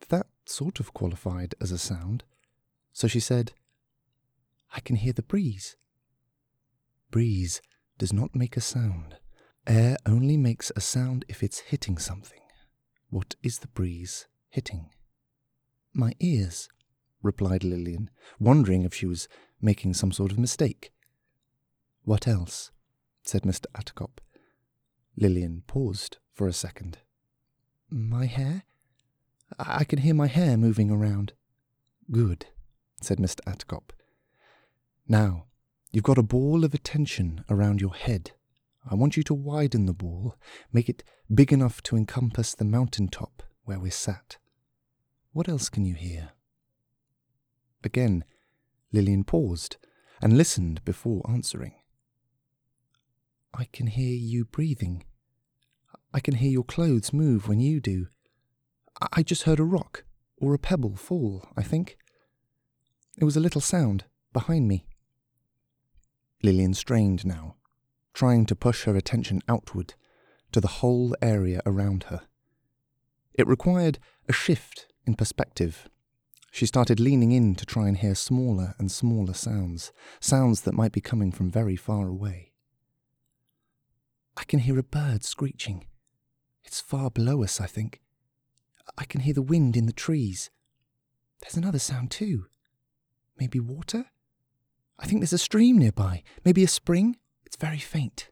that, 0.00 0.08
that 0.08 0.26
sort 0.46 0.80
of 0.80 0.92
qualified 0.92 1.54
as 1.60 1.70
a 1.70 1.78
sound, 1.78 2.24
so 2.92 3.06
she 3.06 3.20
said, 3.20 3.52
I 4.74 4.80
can 4.80 4.96
hear 4.96 5.12
the 5.12 5.22
breeze. 5.22 5.76
Breeze 7.12 7.62
does 7.98 8.12
not 8.12 8.34
make 8.34 8.56
a 8.56 8.60
sound. 8.60 9.18
Air 9.66 9.96
only 10.06 10.36
makes 10.36 10.70
a 10.76 10.80
sound 10.80 11.24
if 11.28 11.42
it's 11.42 11.60
hitting 11.60 11.98
something. 11.98 12.40
What 13.10 13.34
is 13.42 13.60
the 13.60 13.68
breeze 13.68 14.26
hitting? 14.50 14.90
My 15.92 16.12
ears, 16.20 16.68
replied 17.22 17.64
Lillian, 17.64 18.10
wondering 18.38 18.84
if 18.84 18.94
she 18.94 19.06
was 19.06 19.28
making 19.60 19.94
some 19.94 20.12
sort 20.12 20.32
of 20.32 20.38
mistake. 20.38 20.92
What 22.04 22.28
else? 22.28 22.70
said 23.22 23.42
Mr. 23.42 23.66
Attercop. 23.74 24.18
Lillian 25.16 25.62
paused 25.66 26.18
for 26.32 26.46
a 26.46 26.52
second. 26.52 26.98
My 27.88 28.26
hair? 28.26 28.64
I 29.58 29.84
can 29.84 30.00
hear 30.00 30.14
my 30.14 30.26
hair 30.26 30.56
moving 30.56 30.90
around. 30.90 31.32
Good, 32.10 32.46
said 33.00 33.18
Mr. 33.18 33.40
Attercop. 33.46 33.90
Now, 35.08 35.46
You've 35.94 36.02
got 36.02 36.18
a 36.18 36.24
ball 36.24 36.64
of 36.64 36.74
attention 36.74 37.44
around 37.48 37.80
your 37.80 37.94
head. 37.94 38.32
I 38.90 38.94
want 38.94 39.16
you 39.16 39.22
to 39.24 39.34
widen 39.34 39.86
the 39.86 39.92
wall, 39.94 40.36
make 40.72 40.88
it 40.88 41.04
big 41.32 41.52
enough 41.52 41.82
to 41.84 41.96
encompass 41.96 42.54
the 42.54 42.64
mountain 42.64 43.08
top 43.08 43.42
where 43.64 43.80
we're 43.80 43.90
sat. 43.90 44.36
What 45.32 45.48
else 45.48 45.68
can 45.68 45.84
you 45.84 45.94
hear? 45.94 46.30
Again, 47.82 48.24
Lillian 48.92 49.24
paused 49.24 49.76
and 50.20 50.36
listened 50.36 50.84
before 50.84 51.28
answering. 51.28 51.74
I 53.52 53.64
can 53.72 53.86
hear 53.86 54.14
you 54.14 54.44
breathing. 54.44 55.04
I 56.12 56.20
can 56.20 56.34
hear 56.34 56.50
your 56.50 56.64
clothes 56.64 57.12
move 57.12 57.48
when 57.48 57.60
you 57.60 57.80
do. 57.80 58.08
I 59.12 59.22
just 59.22 59.42
heard 59.42 59.60
a 59.60 59.64
rock 59.64 60.04
or 60.36 60.54
a 60.54 60.58
pebble 60.58 60.96
fall, 60.96 61.48
I 61.56 61.62
think. 61.62 61.96
It 63.18 63.24
was 63.24 63.36
a 63.36 63.40
little 63.40 63.60
sound 63.60 64.04
behind 64.32 64.68
me. 64.68 64.86
Lillian 66.42 66.74
strained 66.74 67.24
now, 67.24 67.56
trying 68.14 68.46
to 68.46 68.56
push 68.56 68.84
her 68.84 68.96
attention 68.96 69.42
outward 69.48 69.94
to 70.52 70.60
the 70.60 70.68
whole 70.68 71.14
area 71.20 71.60
around 71.66 72.04
her. 72.04 72.22
It 73.34 73.46
required 73.46 73.98
a 74.28 74.32
shift 74.32 74.86
in 75.04 75.14
perspective. 75.14 75.88
She 76.52 76.66
started 76.66 77.00
leaning 77.00 77.32
in 77.32 77.56
to 77.56 77.66
try 77.66 77.88
and 77.88 77.96
hear 77.96 78.14
smaller 78.14 78.74
and 78.78 78.90
smaller 78.90 79.34
sounds, 79.34 79.92
sounds 80.20 80.60
that 80.60 80.74
might 80.74 80.92
be 80.92 81.00
coming 81.00 81.32
from 81.32 81.50
very 81.50 81.74
far 81.74 82.06
away. 82.06 82.52
I 84.36 84.44
can 84.44 84.60
hear 84.60 84.78
a 84.78 84.84
bird 84.84 85.24
screeching. 85.24 85.86
It's 86.64 86.80
far 86.80 87.10
below 87.10 87.42
us, 87.42 87.60
I 87.60 87.66
think. 87.66 88.00
I 88.96 89.04
can 89.04 89.22
hear 89.22 89.34
the 89.34 89.42
wind 89.42 89.76
in 89.76 89.86
the 89.86 89.92
trees. 89.92 90.50
There's 91.40 91.56
another 91.56 91.80
sound 91.80 92.12
too. 92.12 92.46
Maybe 93.38 93.58
water? 93.58 94.06
I 94.98 95.06
think 95.06 95.20
there's 95.20 95.32
a 95.32 95.38
stream 95.38 95.78
nearby, 95.78 96.22
maybe 96.44 96.62
a 96.62 96.68
spring. 96.68 97.16
It's 97.54 97.60
very 97.60 97.78
faint. 97.78 98.30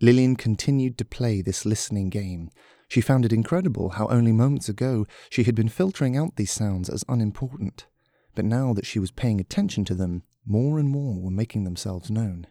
Lillian 0.00 0.36
continued 0.36 0.96
to 0.98 1.04
play 1.04 1.42
this 1.42 1.66
listening 1.66 2.08
game. 2.08 2.50
She 2.86 3.00
found 3.00 3.24
it 3.24 3.32
incredible 3.32 3.88
how 3.88 4.06
only 4.06 4.30
moments 4.30 4.68
ago 4.68 5.08
she 5.28 5.42
had 5.42 5.56
been 5.56 5.68
filtering 5.68 6.16
out 6.16 6.36
these 6.36 6.52
sounds 6.52 6.88
as 6.88 7.04
unimportant, 7.08 7.86
but 8.36 8.44
now 8.44 8.72
that 8.74 8.86
she 8.86 9.00
was 9.00 9.10
paying 9.10 9.40
attention 9.40 9.84
to 9.86 9.94
them, 9.96 10.22
more 10.46 10.78
and 10.78 10.88
more 10.88 11.20
were 11.20 11.32
making 11.32 11.64
themselves 11.64 12.08
known. 12.08 12.46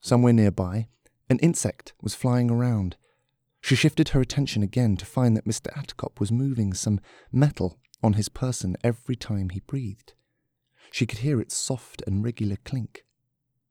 Somewhere 0.00 0.32
nearby, 0.32 0.88
an 1.28 1.38
insect 1.40 1.92
was 2.00 2.14
flying 2.14 2.50
around. 2.50 2.96
She 3.60 3.76
shifted 3.76 4.08
her 4.10 4.22
attention 4.22 4.62
again 4.62 4.96
to 4.96 5.04
find 5.04 5.36
that 5.36 5.44
Mr. 5.44 5.70
Attercop 5.76 6.18
was 6.18 6.32
moving 6.32 6.72
some 6.72 7.00
metal 7.30 7.78
on 8.02 8.14
his 8.14 8.30
person 8.30 8.74
every 8.82 9.16
time 9.16 9.50
he 9.50 9.60
breathed. 9.60 10.14
She 10.90 11.04
could 11.04 11.18
hear 11.18 11.42
its 11.42 11.54
soft 11.54 12.02
and 12.06 12.24
regular 12.24 12.56
clink. 12.64 13.04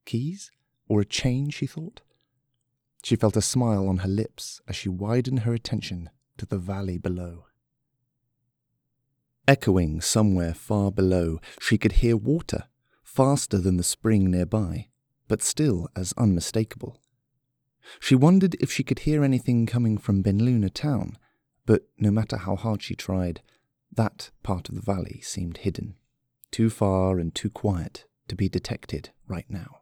Keys? 0.05 0.51
Or 0.87 1.01
a 1.01 1.05
chain, 1.05 1.49
she 1.49 1.65
thought? 1.65 2.01
She 3.03 3.15
felt 3.15 3.37
a 3.37 3.41
smile 3.41 3.87
on 3.87 3.97
her 3.97 4.09
lips 4.09 4.61
as 4.67 4.75
she 4.75 4.89
widened 4.89 5.41
her 5.41 5.53
attention 5.53 6.09
to 6.37 6.45
the 6.45 6.57
valley 6.57 6.97
below. 6.97 7.45
Echoing 9.47 10.01
somewhere 10.01 10.53
far 10.53 10.91
below, 10.91 11.39
she 11.59 11.77
could 11.77 11.93
hear 11.93 12.17
water, 12.17 12.65
faster 13.03 13.57
than 13.57 13.77
the 13.77 13.83
spring 13.83 14.31
nearby, 14.31 14.87
but 15.27 15.43
still 15.43 15.87
as 15.95 16.13
unmistakable. 16.17 16.99
She 17.99 18.15
wondered 18.15 18.55
if 18.59 18.71
she 18.71 18.83
could 18.83 18.99
hear 18.99 19.23
anything 19.23 19.67
coming 19.67 19.97
from 19.97 20.23
Benluna 20.23 20.73
town, 20.73 21.17
but 21.67 21.87
no 21.99 22.09
matter 22.09 22.37
how 22.37 22.55
hard 22.55 22.81
she 22.81 22.95
tried, 22.95 23.41
that 23.91 24.31
part 24.41 24.67
of 24.67 24.75
the 24.75 24.81
valley 24.81 25.21
seemed 25.21 25.57
hidden 25.57 25.95
too 26.55 26.69
far 26.69 27.19
and 27.19 27.35
too 27.35 27.49
quiet 27.49 28.05
to 28.29 28.33
be 28.33 28.47
detected 28.47 29.09
right 29.27 29.49
now. 29.49 29.81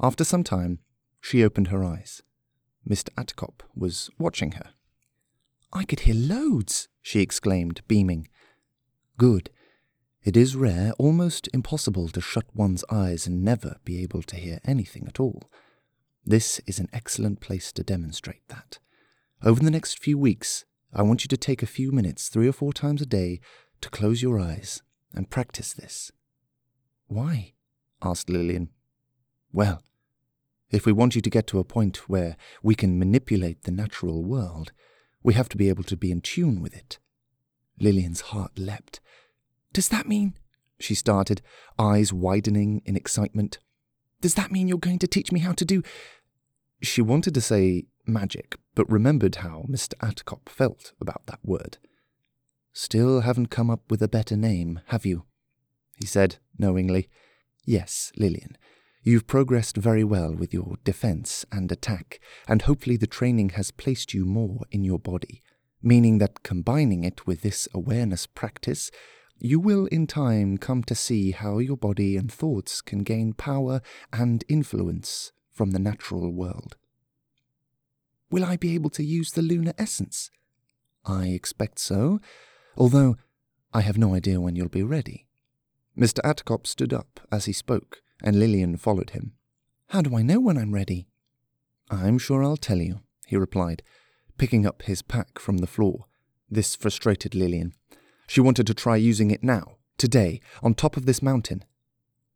After 0.00 0.24
some 0.24 0.44
time, 0.44 0.80
she 1.20 1.42
opened 1.42 1.68
her 1.68 1.84
eyes. 1.84 2.22
Mr. 2.88 3.08
Attercop 3.16 3.62
was 3.74 4.10
watching 4.18 4.52
her. 4.52 4.70
I 5.72 5.84
could 5.84 6.00
hear 6.00 6.14
loads, 6.14 6.88
she 7.02 7.20
exclaimed, 7.20 7.82
beaming. 7.88 8.28
Good. 9.18 9.50
It 10.22 10.36
is 10.36 10.56
rare, 10.56 10.92
almost 10.98 11.48
impossible, 11.52 12.08
to 12.08 12.20
shut 12.20 12.44
one's 12.54 12.84
eyes 12.90 13.26
and 13.26 13.44
never 13.44 13.76
be 13.84 14.02
able 14.02 14.22
to 14.22 14.36
hear 14.36 14.60
anything 14.64 15.06
at 15.06 15.20
all. 15.20 15.50
This 16.24 16.60
is 16.66 16.78
an 16.78 16.88
excellent 16.92 17.40
place 17.40 17.72
to 17.72 17.82
demonstrate 17.82 18.46
that. 18.48 18.78
Over 19.42 19.62
the 19.62 19.70
next 19.70 19.98
few 19.98 20.18
weeks, 20.18 20.64
I 20.92 21.02
want 21.02 21.24
you 21.24 21.28
to 21.28 21.36
take 21.36 21.62
a 21.62 21.66
few 21.66 21.92
minutes, 21.92 22.28
three 22.28 22.48
or 22.48 22.52
four 22.52 22.72
times 22.72 23.02
a 23.02 23.06
day, 23.06 23.40
to 23.80 23.90
close 23.90 24.22
your 24.22 24.38
eyes 24.38 24.82
and 25.14 25.30
practice 25.30 25.72
this. 25.72 26.10
Why? 27.06 27.54
asked 28.02 28.28
Lillian. 28.28 28.70
Well, 29.52 29.82
if 30.70 30.84
we 30.84 30.92
want 30.92 31.14
you 31.14 31.22
to 31.22 31.30
get 31.30 31.46
to 31.48 31.58
a 31.58 31.64
point 31.64 32.08
where 32.08 32.36
we 32.62 32.74
can 32.74 32.98
manipulate 32.98 33.62
the 33.62 33.70
natural 33.70 34.24
world, 34.24 34.72
we 35.22 35.34
have 35.34 35.48
to 35.50 35.56
be 35.56 35.68
able 35.68 35.84
to 35.84 35.96
be 35.96 36.10
in 36.10 36.20
tune 36.20 36.60
with 36.60 36.74
it. 36.74 36.98
Lillian's 37.80 38.20
heart 38.32 38.58
leapt. 38.58 39.00
Does 39.72 39.88
that 39.88 40.08
mean? 40.08 40.34
She 40.78 40.94
started, 40.94 41.42
eyes 41.78 42.12
widening 42.12 42.82
in 42.84 42.96
excitement. 42.96 43.58
Does 44.20 44.34
that 44.34 44.50
mean 44.50 44.68
you're 44.68 44.78
going 44.78 44.98
to 44.98 45.06
teach 45.06 45.32
me 45.32 45.40
how 45.40 45.52
to 45.52 45.64
do. 45.64 45.82
She 46.82 47.00
wanted 47.00 47.34
to 47.34 47.40
say 47.40 47.86
magic, 48.06 48.56
but 48.74 48.90
remembered 48.90 49.36
how 49.36 49.64
Mr. 49.68 49.94
Attercop 49.94 50.48
felt 50.48 50.92
about 51.00 51.26
that 51.26 51.40
word. 51.42 51.78
Still 52.72 53.22
haven't 53.22 53.48
come 53.48 53.70
up 53.70 53.90
with 53.90 54.02
a 54.02 54.08
better 54.08 54.36
name, 54.36 54.80
have 54.86 55.06
you? 55.06 55.24
He 55.96 56.06
said 56.06 56.36
knowingly. 56.58 57.08
Yes, 57.64 58.12
Lillian. 58.16 58.56
You've 59.06 59.28
progressed 59.28 59.76
very 59.76 60.02
well 60.02 60.34
with 60.34 60.52
your 60.52 60.78
defense 60.82 61.46
and 61.52 61.70
attack, 61.70 62.18
and 62.48 62.62
hopefully 62.62 62.96
the 62.96 63.06
training 63.06 63.50
has 63.50 63.70
placed 63.70 64.12
you 64.12 64.26
more 64.26 64.62
in 64.72 64.82
your 64.82 64.98
body, 64.98 65.44
meaning 65.80 66.18
that 66.18 66.42
combining 66.42 67.04
it 67.04 67.24
with 67.24 67.42
this 67.42 67.68
awareness 67.72 68.26
practice, 68.26 68.90
you 69.38 69.60
will 69.60 69.86
in 69.86 70.08
time 70.08 70.58
come 70.58 70.82
to 70.82 70.96
see 70.96 71.30
how 71.30 71.58
your 71.58 71.76
body 71.76 72.16
and 72.16 72.32
thoughts 72.32 72.80
can 72.80 73.04
gain 73.04 73.32
power 73.32 73.80
and 74.12 74.42
influence 74.48 75.30
from 75.52 75.70
the 75.70 75.78
natural 75.78 76.32
world. 76.32 76.76
Will 78.28 78.44
I 78.44 78.56
be 78.56 78.74
able 78.74 78.90
to 78.90 79.04
use 79.04 79.30
the 79.30 79.40
lunar 79.40 79.74
essence? 79.78 80.32
I 81.04 81.26
expect 81.26 81.78
so, 81.78 82.18
although 82.76 83.18
I 83.72 83.82
have 83.82 83.98
no 83.98 84.16
idea 84.16 84.40
when 84.40 84.56
you'll 84.56 84.68
be 84.68 84.82
ready. 84.82 85.28
Mr. 85.96 86.18
Attercop 86.24 86.66
stood 86.66 86.92
up 86.92 87.20
as 87.30 87.44
he 87.44 87.52
spoke, 87.52 88.02
and 88.22 88.38
Lillian 88.38 88.76
followed 88.76 89.10
him. 89.10 89.32
How 89.88 90.02
do 90.02 90.16
I 90.16 90.22
know 90.22 90.40
when 90.40 90.58
I'm 90.58 90.72
ready? 90.72 91.08
I'm 91.90 92.18
sure 92.18 92.42
I'll 92.42 92.56
tell 92.56 92.78
you, 92.78 93.00
he 93.26 93.36
replied, 93.36 93.82
picking 94.38 94.66
up 94.66 94.82
his 94.82 95.02
pack 95.02 95.38
from 95.38 95.58
the 95.58 95.66
floor. 95.66 96.06
This 96.50 96.76
frustrated 96.76 97.34
Lillian. 97.34 97.72
She 98.26 98.40
wanted 98.40 98.66
to 98.66 98.74
try 98.74 98.96
using 98.96 99.30
it 99.30 99.42
now, 99.42 99.76
today, 99.98 100.40
on 100.62 100.74
top 100.74 100.96
of 100.96 101.06
this 101.06 101.22
mountain. 101.22 101.64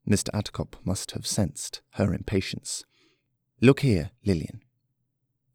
Mr. 0.09 0.31
Attercop 0.31 0.75
must 0.85 1.13
have 1.13 1.27
sensed 1.27 1.83
her 1.93 2.15
impatience. 2.15 2.85
Look 3.61 3.81
here, 3.81 4.11
Lillian. 4.25 4.63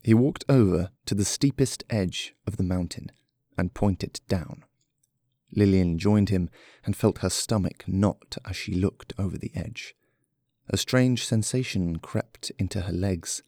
He 0.04 0.14
walked 0.14 0.46
over 0.48 0.92
to 1.06 1.16
the 1.16 1.26
steepest 1.26 1.84
edge 1.90 2.36
of 2.46 2.58
the 2.58 2.64
mountain 2.64 3.12
and 3.58 3.74
pointed 3.74 4.20
down. 4.28 4.64
Lillian 5.56 5.98
joined 5.98 6.30
him 6.30 6.50
and 6.86 6.96
felt 6.96 7.20
her 7.20 7.30
stomach 7.30 7.86
knot 7.88 8.38
as 8.46 8.56
she 8.56 8.74
looked 8.74 9.14
over 9.18 9.38
the 9.38 9.52
edge. 9.56 9.96
A 10.70 10.78
strange 10.78 11.26
sensation 11.26 11.98
crept 11.98 12.52
into 12.58 12.82
her 12.82 12.94
legs, 12.94 13.44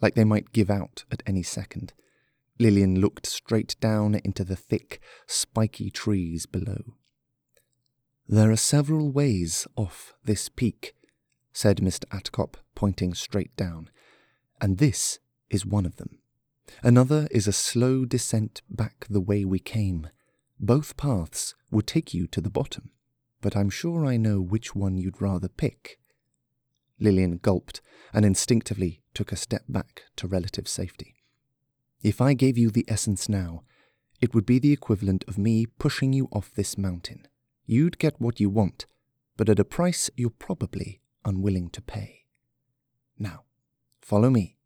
like 0.00 0.14
they 0.14 0.24
might 0.24 0.52
give 0.52 0.70
out 0.70 1.04
at 1.10 1.22
any 1.26 1.42
second. 1.42 1.92
Lillian 2.58 3.00
looked 3.00 3.26
straight 3.26 3.76
down 3.80 4.14
into 4.14 4.44
the 4.44 4.56
thick, 4.56 5.00
spiky 5.26 5.90
trees 5.90 6.46
below. 6.46 6.96
There 8.28 8.50
are 8.50 8.56
several 8.56 9.10
ways 9.10 9.66
off 9.76 10.14
this 10.24 10.48
peak, 10.48 10.94
said 11.52 11.78
Mr. 11.78 12.04
Attercop, 12.06 12.54
pointing 12.74 13.14
straight 13.14 13.54
down, 13.56 13.90
and 14.60 14.78
this 14.78 15.18
is 15.50 15.66
one 15.66 15.84
of 15.84 15.96
them. 15.96 16.18
Another 16.82 17.28
is 17.30 17.46
a 17.46 17.52
slow 17.52 18.04
descent 18.04 18.62
back 18.70 19.06
the 19.10 19.20
way 19.20 19.44
we 19.44 19.58
came. 19.58 20.08
Both 20.58 20.96
paths 20.96 21.54
would 21.70 21.86
take 21.86 22.14
you 22.14 22.26
to 22.28 22.40
the 22.40 22.50
bottom, 22.50 22.90
but 23.40 23.56
I'm 23.56 23.68
sure 23.68 24.06
I 24.06 24.16
know 24.16 24.40
which 24.40 24.74
one 24.74 24.96
you'd 24.96 25.20
rather 25.20 25.48
pick. 25.48 25.98
Lillian 27.02 27.38
gulped 27.38 27.80
and 28.12 28.24
instinctively 28.24 29.02
took 29.14 29.32
a 29.32 29.36
step 29.36 29.62
back 29.68 30.02
to 30.16 30.26
relative 30.26 30.68
safety. 30.68 31.16
If 32.02 32.20
I 32.20 32.34
gave 32.34 32.56
you 32.56 32.70
the 32.70 32.84
essence 32.88 33.28
now, 33.28 33.64
it 34.20 34.34
would 34.34 34.46
be 34.46 34.58
the 34.58 34.72
equivalent 34.72 35.24
of 35.26 35.38
me 35.38 35.66
pushing 35.66 36.12
you 36.12 36.28
off 36.32 36.52
this 36.54 36.78
mountain. 36.78 37.26
You'd 37.66 37.98
get 37.98 38.20
what 38.20 38.40
you 38.40 38.50
want, 38.50 38.86
but 39.36 39.48
at 39.48 39.58
a 39.58 39.64
price 39.64 40.10
you're 40.16 40.30
probably 40.30 41.00
unwilling 41.24 41.70
to 41.70 41.82
pay. 41.82 42.24
Now, 43.18 43.44
follow 44.00 44.30
me. 44.30 44.56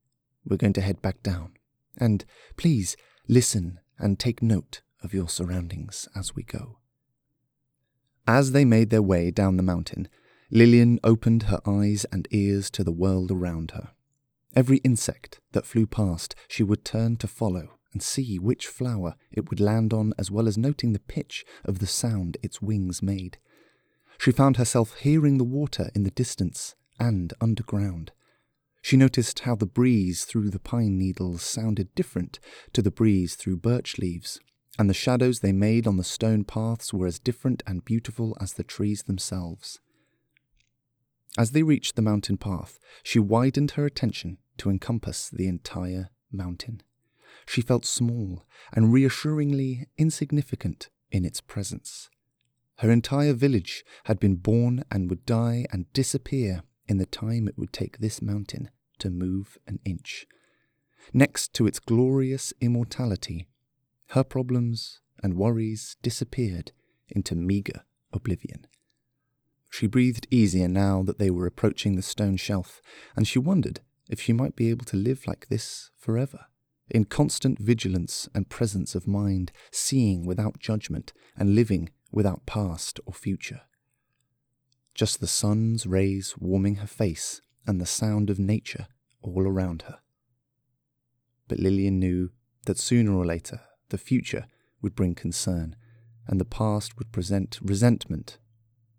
We're 0.44 0.56
going 0.56 0.72
to 0.74 0.80
head 0.80 1.02
back 1.02 1.22
down. 1.22 1.54
And 1.96 2.24
please 2.56 2.96
listen 3.28 3.80
and 3.98 4.18
take 4.18 4.42
note 4.42 4.82
of 5.02 5.14
your 5.14 5.28
surroundings 5.28 6.08
as 6.14 6.34
we 6.34 6.42
go. 6.42 6.78
As 8.26 8.52
they 8.52 8.64
made 8.64 8.90
their 8.90 9.02
way 9.02 9.30
down 9.30 9.56
the 9.56 9.62
mountain, 9.62 10.08
Lillian 10.50 11.00
opened 11.02 11.44
her 11.44 11.60
eyes 11.66 12.06
and 12.12 12.28
ears 12.30 12.70
to 12.70 12.84
the 12.84 12.92
world 12.92 13.30
around 13.30 13.72
her. 13.72 13.90
Every 14.54 14.78
insect 14.78 15.40
that 15.52 15.66
flew 15.66 15.86
past 15.86 16.34
she 16.48 16.62
would 16.62 16.84
turn 16.84 17.16
to 17.16 17.26
follow 17.26 17.70
and 17.92 18.02
see 18.02 18.38
which 18.38 18.66
flower 18.66 19.16
it 19.30 19.50
would 19.50 19.60
land 19.60 19.92
on, 19.92 20.12
as 20.18 20.30
well 20.30 20.46
as 20.46 20.58
noting 20.58 20.92
the 20.92 20.98
pitch 20.98 21.44
of 21.64 21.78
the 21.78 21.86
sound 21.86 22.36
its 22.42 22.60
wings 22.62 23.02
made. 23.02 23.38
She 24.18 24.32
found 24.32 24.56
herself 24.56 24.96
hearing 24.98 25.38
the 25.38 25.44
water 25.44 25.90
in 25.94 26.04
the 26.04 26.10
distance 26.10 26.74
and 27.00 27.32
underground. 27.40 28.12
She 28.82 28.96
noticed 28.96 29.40
how 29.40 29.56
the 29.56 29.66
breeze 29.66 30.24
through 30.24 30.50
the 30.50 30.58
pine 30.58 30.96
needles 30.98 31.42
sounded 31.42 31.94
different 31.94 32.38
to 32.72 32.82
the 32.82 32.90
breeze 32.90 33.34
through 33.34 33.56
birch 33.56 33.98
leaves, 33.98 34.40
and 34.78 34.88
the 34.88 34.94
shadows 34.94 35.40
they 35.40 35.52
made 35.52 35.86
on 35.86 35.96
the 35.96 36.04
stone 36.04 36.44
paths 36.44 36.92
were 36.94 37.06
as 37.06 37.18
different 37.18 37.62
and 37.66 37.84
beautiful 37.84 38.36
as 38.40 38.52
the 38.52 38.64
trees 38.64 39.02
themselves. 39.02 39.80
As 41.38 41.50
they 41.50 41.62
reached 41.62 41.96
the 41.96 42.02
mountain 42.02 42.38
path, 42.38 42.78
she 43.02 43.18
widened 43.18 43.72
her 43.72 43.84
attention 43.84 44.38
to 44.58 44.70
encompass 44.70 45.28
the 45.28 45.46
entire 45.46 46.08
mountain. 46.32 46.82
She 47.46 47.60
felt 47.60 47.84
small 47.84 48.46
and 48.72 48.92
reassuringly 48.92 49.86
insignificant 49.98 50.88
in 51.10 51.24
its 51.24 51.40
presence. 51.40 52.08
Her 52.78 52.90
entire 52.90 53.32
village 53.32 53.84
had 54.04 54.18
been 54.18 54.36
born 54.36 54.84
and 54.90 55.08
would 55.08 55.24
die 55.26 55.66
and 55.70 55.92
disappear 55.92 56.62
in 56.88 56.98
the 56.98 57.06
time 57.06 57.48
it 57.48 57.58
would 57.58 57.72
take 57.72 57.98
this 57.98 58.22
mountain 58.22 58.70
to 58.98 59.10
move 59.10 59.58
an 59.66 59.78
inch. 59.84 60.26
Next 61.12 61.52
to 61.54 61.66
its 61.66 61.78
glorious 61.78 62.52
immortality, 62.60 63.46
her 64.10 64.24
problems 64.24 65.00
and 65.22 65.34
worries 65.34 65.96
disappeared 66.02 66.72
into 67.08 67.34
meagre 67.34 67.84
oblivion. 68.12 68.66
She 69.76 69.86
breathed 69.86 70.26
easier 70.30 70.68
now 70.68 71.02
that 71.02 71.18
they 71.18 71.28
were 71.28 71.44
approaching 71.44 71.96
the 71.96 72.02
stone 72.02 72.38
shelf, 72.38 72.80
and 73.14 73.28
she 73.28 73.38
wondered 73.38 73.80
if 74.08 74.18
she 74.18 74.32
might 74.32 74.56
be 74.56 74.70
able 74.70 74.86
to 74.86 74.96
live 74.96 75.26
like 75.26 75.48
this 75.48 75.90
forever, 75.98 76.46
in 76.88 77.04
constant 77.04 77.58
vigilance 77.58 78.26
and 78.34 78.48
presence 78.48 78.94
of 78.94 79.06
mind, 79.06 79.52
seeing 79.70 80.24
without 80.24 80.58
judgment 80.58 81.12
and 81.36 81.54
living 81.54 81.90
without 82.10 82.46
past 82.46 83.00
or 83.04 83.12
future. 83.12 83.60
Just 84.94 85.20
the 85.20 85.26
sun's 85.26 85.86
rays 85.86 86.38
warming 86.38 86.76
her 86.76 86.86
face 86.86 87.42
and 87.66 87.78
the 87.78 87.84
sound 87.84 88.30
of 88.30 88.38
nature 88.38 88.86
all 89.20 89.42
around 89.42 89.82
her. 89.82 89.98
But 91.48 91.60
Lillian 91.60 91.98
knew 91.98 92.30
that 92.64 92.78
sooner 92.78 93.12
or 93.12 93.26
later 93.26 93.60
the 93.90 93.98
future 93.98 94.46
would 94.80 94.94
bring 94.94 95.14
concern, 95.14 95.76
and 96.26 96.40
the 96.40 96.46
past 96.46 96.96
would 96.96 97.12
present 97.12 97.58
resentment. 97.60 98.38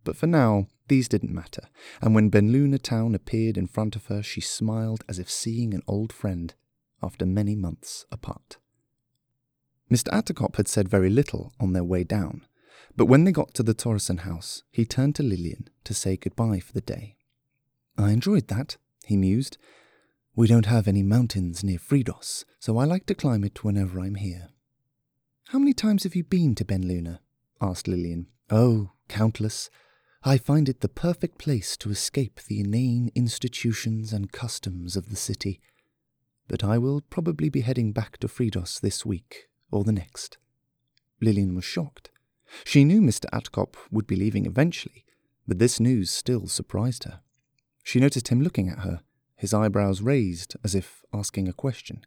But 0.08 0.15
for 0.15 0.26
now, 0.26 0.67
these 0.88 1.10
didn't 1.10 1.34
matter, 1.34 1.67
and 2.02 2.15
when 2.15 2.32
Benluna 2.32 2.82
town 2.82 3.13
appeared 3.13 3.58
in 3.58 3.67
front 3.67 3.98
of 3.98 4.06
her, 4.06 4.24
she 4.24 4.39
smiled 4.39 5.04
as 5.10 5.20
if 5.20 5.30
seeing 5.30 5.74
an 5.74 5.84
old 5.86 6.13
friend 6.13 6.56
after 7.04 7.26
many 7.26 7.58
months 7.58 8.06
apart. 8.10 8.56
Mr. 9.91 10.08
Attercop 10.13 10.56
had 10.56 10.70
said 10.70 10.88
very 10.88 11.10
little 11.10 11.52
on 11.60 11.74
their 11.74 11.84
way 11.84 12.06
down, 12.06 12.46
but 12.96 13.08
when 13.08 13.26
they 13.26 13.34
got 13.34 13.54
to 13.56 13.63
the 13.63 13.74
Torrison 13.74 14.20
house, 14.20 14.63
he 14.72 14.86
turned 14.86 15.13
to 15.15 15.24
Lillian 15.24 15.67
to 15.84 15.93
say 15.93 16.15
goodbye 16.15 16.62
for 16.62 16.72
the 16.72 16.80
day. 16.80 17.17
I 17.98 18.12
enjoyed 18.12 18.48
that, 18.48 18.78
he 19.04 19.17
mused. 19.17 19.58
We 20.38 20.48
don't 20.48 20.67
have 20.67 20.88
any 20.88 21.04
mountains 21.04 21.65
near 21.65 21.80
Fridos, 21.80 22.46
so 22.60 22.78
I 22.78 22.86
like 22.86 23.08
to 23.08 23.13
climb 23.13 23.43
it 23.43 23.65
whenever 23.65 24.00
I'm 24.00 24.15
here. 24.15 24.52
How 25.50 25.60
many 25.60 25.74
times 25.74 26.06
have 26.06 26.15
you 26.15 26.24
been 26.24 26.56
to 26.56 26.63
Benluna? 26.63 27.20
asked 27.60 27.89
Lillian. 27.89 28.28
Oh, 28.50 28.91
countless. 29.10 29.70
I 30.23 30.38
find 30.38 30.67
it 30.67 30.82
the 30.82 30.89
perfect 30.89 31.38
place 31.38 31.77
to 31.77 31.91
escape 31.91 32.41
the 32.47 32.60
inane 32.60 33.12
institutions 33.15 34.12
and 34.12 34.32
customs 34.32 34.95
of 34.97 35.10
the 35.10 35.15
city. 35.15 35.62
But 36.47 36.63
I 36.63 36.77
will 36.77 37.01
probably 37.01 37.49
be 37.49 37.62
heading 37.62 37.91
back 37.91 38.17
to 38.17 38.27
Fridos 38.27 38.80
this 38.80 39.06
week 39.06 39.47
or 39.71 39.84
the 39.84 39.91
next. 39.91 40.38
Lillian 41.21 41.56
was 41.56 41.65
shocked. 41.65 42.10
She 42.63 42.84
knew 42.84 43.01
Mr. 43.01 43.25
Attercop 43.32 43.75
would 43.91 44.08
be 44.08 44.15
leaving 44.15 44.45
eventually, 44.45 45.06
but 45.47 45.60
this 45.60 45.80
news 45.80 46.10
still 46.10 46.47
surprised 46.47 47.03
her. 47.03 47.21
She 47.84 47.99
noticed 47.99 48.30
him 48.30 48.41
looking 48.41 48.69
at 48.69 48.80
her, 48.80 49.01
his 49.36 49.53
eyebrows 49.53 50.01
raised 50.01 50.56
as 50.63 50.73
if 50.73 51.03
asking 51.13 51.47
a 51.47 51.53
question. 51.53 52.06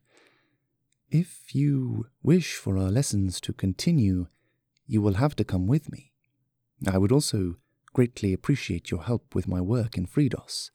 If 1.10 1.54
you 1.54 2.06
wish 2.22 2.54
for 2.54 2.76
our 2.76 2.90
lessons 2.90 3.40
to 3.42 3.52
continue, 3.52 4.26
you 4.86 5.00
will 5.00 5.14
have 5.14 5.36
to 5.36 5.44
come 5.44 5.66
with 5.66 5.90
me. 5.90 6.12
I 6.86 6.98
would 6.98 7.12
also 7.12 7.56
greatly 7.92 8.32
appreciate 8.32 8.90
your 8.90 9.02
help 9.02 9.34
with 9.34 9.48
my 9.48 9.60
work 9.60 9.96
in 9.96 10.06
Fridos. 10.06 10.70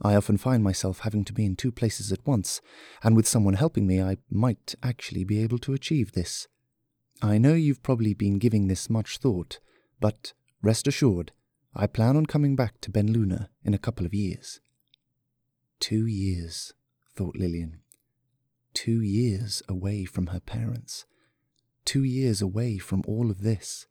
I 0.00 0.16
often 0.16 0.36
find 0.36 0.64
myself 0.64 1.00
having 1.00 1.24
to 1.26 1.32
be 1.32 1.44
in 1.44 1.54
two 1.54 1.70
places 1.70 2.12
at 2.12 2.26
once, 2.26 2.60
and 3.02 3.14
with 3.14 3.28
someone 3.28 3.54
helping 3.54 3.86
me, 3.86 4.02
I 4.02 4.16
might 4.30 4.74
actually 4.82 5.24
be 5.24 5.42
able 5.42 5.58
to 5.58 5.74
achieve 5.74 6.12
this. 6.12 6.48
I 7.20 7.38
know 7.38 7.54
you've 7.54 7.82
probably 7.82 8.14
been 8.14 8.38
giving 8.38 8.66
this 8.66 8.90
much 8.90 9.18
thought, 9.18 9.60
but 10.00 10.32
rest 10.60 10.88
assured, 10.88 11.30
I 11.74 11.86
plan 11.86 12.16
on 12.16 12.26
coming 12.26 12.56
back 12.56 12.80
to 12.80 12.90
Ben 12.90 13.12
Luna 13.12 13.48
in 13.64 13.74
a 13.74 13.78
couple 13.78 14.04
of 14.04 14.12
years. 14.12 14.60
Two 15.78 16.06
years, 16.06 16.74
thought 17.14 17.36
Lillian. 17.36 17.80
Two 18.74 19.02
years 19.02 19.62
away 19.68 20.04
from 20.04 20.28
her 20.28 20.40
parents. 20.40 21.04
Two 21.84 22.02
years 22.02 22.42
away 22.42 22.78
from 22.78 23.02
all 23.06 23.30
of 23.30 23.42
this. 23.42 23.86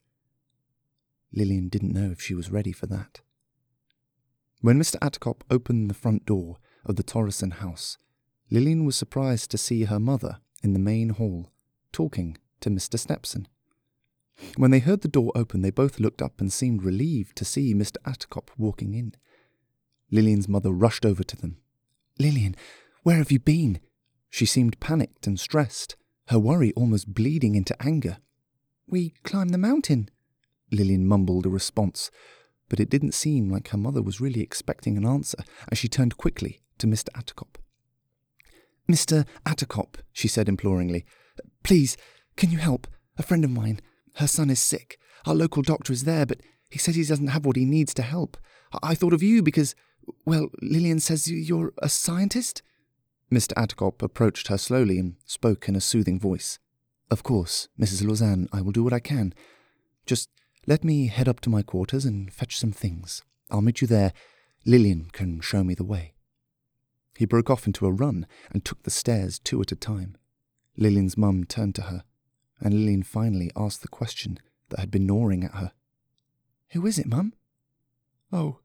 Lillian 1.33 1.69
didn't 1.69 1.93
know 1.93 2.11
if 2.11 2.21
she 2.21 2.33
was 2.33 2.51
ready 2.51 2.71
for 2.71 2.87
that. 2.87 3.21
When 4.61 4.79
Mr. 4.79 4.97
Attercop 4.99 5.41
opened 5.49 5.89
the 5.89 5.95
front 5.95 6.25
door 6.25 6.57
of 6.85 6.95
the 6.95 7.03
Torrison 7.03 7.53
house, 7.53 7.97
Lillian 8.49 8.85
was 8.85 8.95
surprised 8.95 9.49
to 9.51 9.57
see 9.57 9.85
her 9.85 9.99
mother 9.99 10.39
in 10.61 10.73
the 10.73 10.79
main 10.79 11.09
hall, 11.09 11.51
talking 11.91 12.37
to 12.59 12.69
Mr. 12.69 12.99
Stepson. 12.99 13.47
When 14.57 14.71
they 14.71 14.79
heard 14.79 15.01
the 15.01 15.07
door 15.07 15.31
open, 15.33 15.61
they 15.61 15.71
both 15.71 15.99
looked 15.99 16.21
up 16.21 16.39
and 16.39 16.51
seemed 16.51 16.83
relieved 16.83 17.35
to 17.37 17.45
see 17.45 17.73
Mr. 17.73 17.97
Attercop 18.05 18.49
walking 18.57 18.93
in. 18.93 19.13
Lillian's 20.11 20.47
mother 20.47 20.71
rushed 20.71 21.05
over 21.05 21.23
to 21.23 21.37
them. 21.37 21.57
Lillian, 22.19 22.55
where 23.03 23.17
have 23.17 23.31
you 23.31 23.39
been? 23.39 23.79
She 24.29 24.45
seemed 24.45 24.79
panicked 24.79 25.25
and 25.25 25.39
stressed, 25.39 25.95
her 26.27 26.37
worry 26.37 26.71
almost 26.73 27.13
bleeding 27.13 27.55
into 27.55 27.81
anger. 27.81 28.17
We 28.87 29.15
climbed 29.23 29.51
the 29.51 29.57
mountain, 29.57 30.09
Lillian 30.71 31.07
mumbled 31.07 31.45
a 31.45 31.49
response, 31.49 32.09
but 32.69 32.79
it 32.79 32.89
didn't 32.89 33.13
seem 33.13 33.49
like 33.49 33.69
her 33.69 33.77
mother 33.77 34.01
was 34.01 34.21
really 34.21 34.41
expecting 34.41 34.97
an 34.97 35.05
answer 35.05 35.39
as 35.71 35.77
she 35.77 35.87
turned 35.87 36.17
quickly 36.17 36.61
to 36.77 36.87
Mr. 36.87 37.09
Attercop. 37.09 37.55
Mr. 38.89 39.25
Attercop, 39.45 39.95
she 40.11 40.27
said 40.27 40.49
imploringly, 40.49 41.05
please, 41.63 41.97
can 42.35 42.51
you 42.51 42.57
help? 42.57 42.87
A 43.17 43.23
friend 43.23 43.43
of 43.43 43.51
mine. 43.51 43.79
Her 44.15 44.27
son 44.27 44.49
is 44.49 44.59
sick. 44.59 44.99
Our 45.25 45.35
local 45.35 45.61
doctor 45.61 45.93
is 45.93 46.03
there, 46.03 46.25
but 46.25 46.41
he 46.69 46.79
says 46.79 46.95
he 46.95 47.03
doesn't 47.03 47.27
have 47.27 47.45
what 47.45 47.55
he 47.55 47.65
needs 47.65 47.93
to 47.95 48.01
help. 48.01 48.37
I 48.81 48.95
thought 48.95 49.13
of 49.13 49.21
you 49.21 49.43
because, 49.43 49.75
well, 50.25 50.47
Lillian 50.61 50.99
says 50.99 51.29
you're 51.29 51.73
a 51.77 51.89
scientist? 51.89 52.63
Mr. 53.31 53.53
Attercop 53.53 54.01
approached 54.01 54.47
her 54.47 54.57
slowly 54.57 54.97
and 54.97 55.15
spoke 55.25 55.69
in 55.69 55.75
a 55.75 55.81
soothing 55.81 56.19
voice. 56.19 56.59
Of 57.09 57.23
course, 57.23 57.67
Mrs. 57.79 58.05
Lausanne, 58.07 58.47
I 58.51 58.61
will 58.61 58.71
do 58.71 58.83
what 58.83 58.93
I 58.93 58.99
can. 58.99 59.33
Just 60.05 60.29
let 60.67 60.83
me 60.83 61.07
head 61.07 61.27
up 61.27 61.39
to 61.41 61.49
my 61.49 61.61
quarters 61.63 62.05
and 62.05 62.31
fetch 62.31 62.57
some 62.57 62.71
things. 62.71 63.23
I'll 63.49 63.61
meet 63.61 63.81
you 63.81 63.87
there. 63.87 64.13
Lillian 64.65 65.07
can 65.11 65.41
show 65.41 65.63
me 65.63 65.73
the 65.73 65.83
way. 65.83 66.13
He 67.17 67.25
broke 67.25 67.49
off 67.49 67.67
into 67.67 67.85
a 67.85 67.91
run 67.91 68.27
and 68.51 68.63
took 68.63 68.83
the 68.83 68.91
stairs 68.91 69.39
two 69.39 69.61
at 69.61 69.71
a 69.71 69.75
time. 69.75 70.17
Lillian's 70.77 71.17
mum 71.17 71.43
turned 71.43 71.75
to 71.75 71.83
her, 71.83 72.03
and 72.59 72.73
Lillian 72.73 73.03
finally 73.03 73.51
asked 73.55 73.81
the 73.81 73.87
question 73.87 74.39
that 74.69 74.79
had 74.79 74.91
been 74.91 75.05
gnawing 75.05 75.43
at 75.43 75.55
her. 75.55 75.71
Who 76.69 76.85
is 76.85 76.97
it, 76.97 77.07
mum? 77.07 77.33
Oh, 78.31 78.59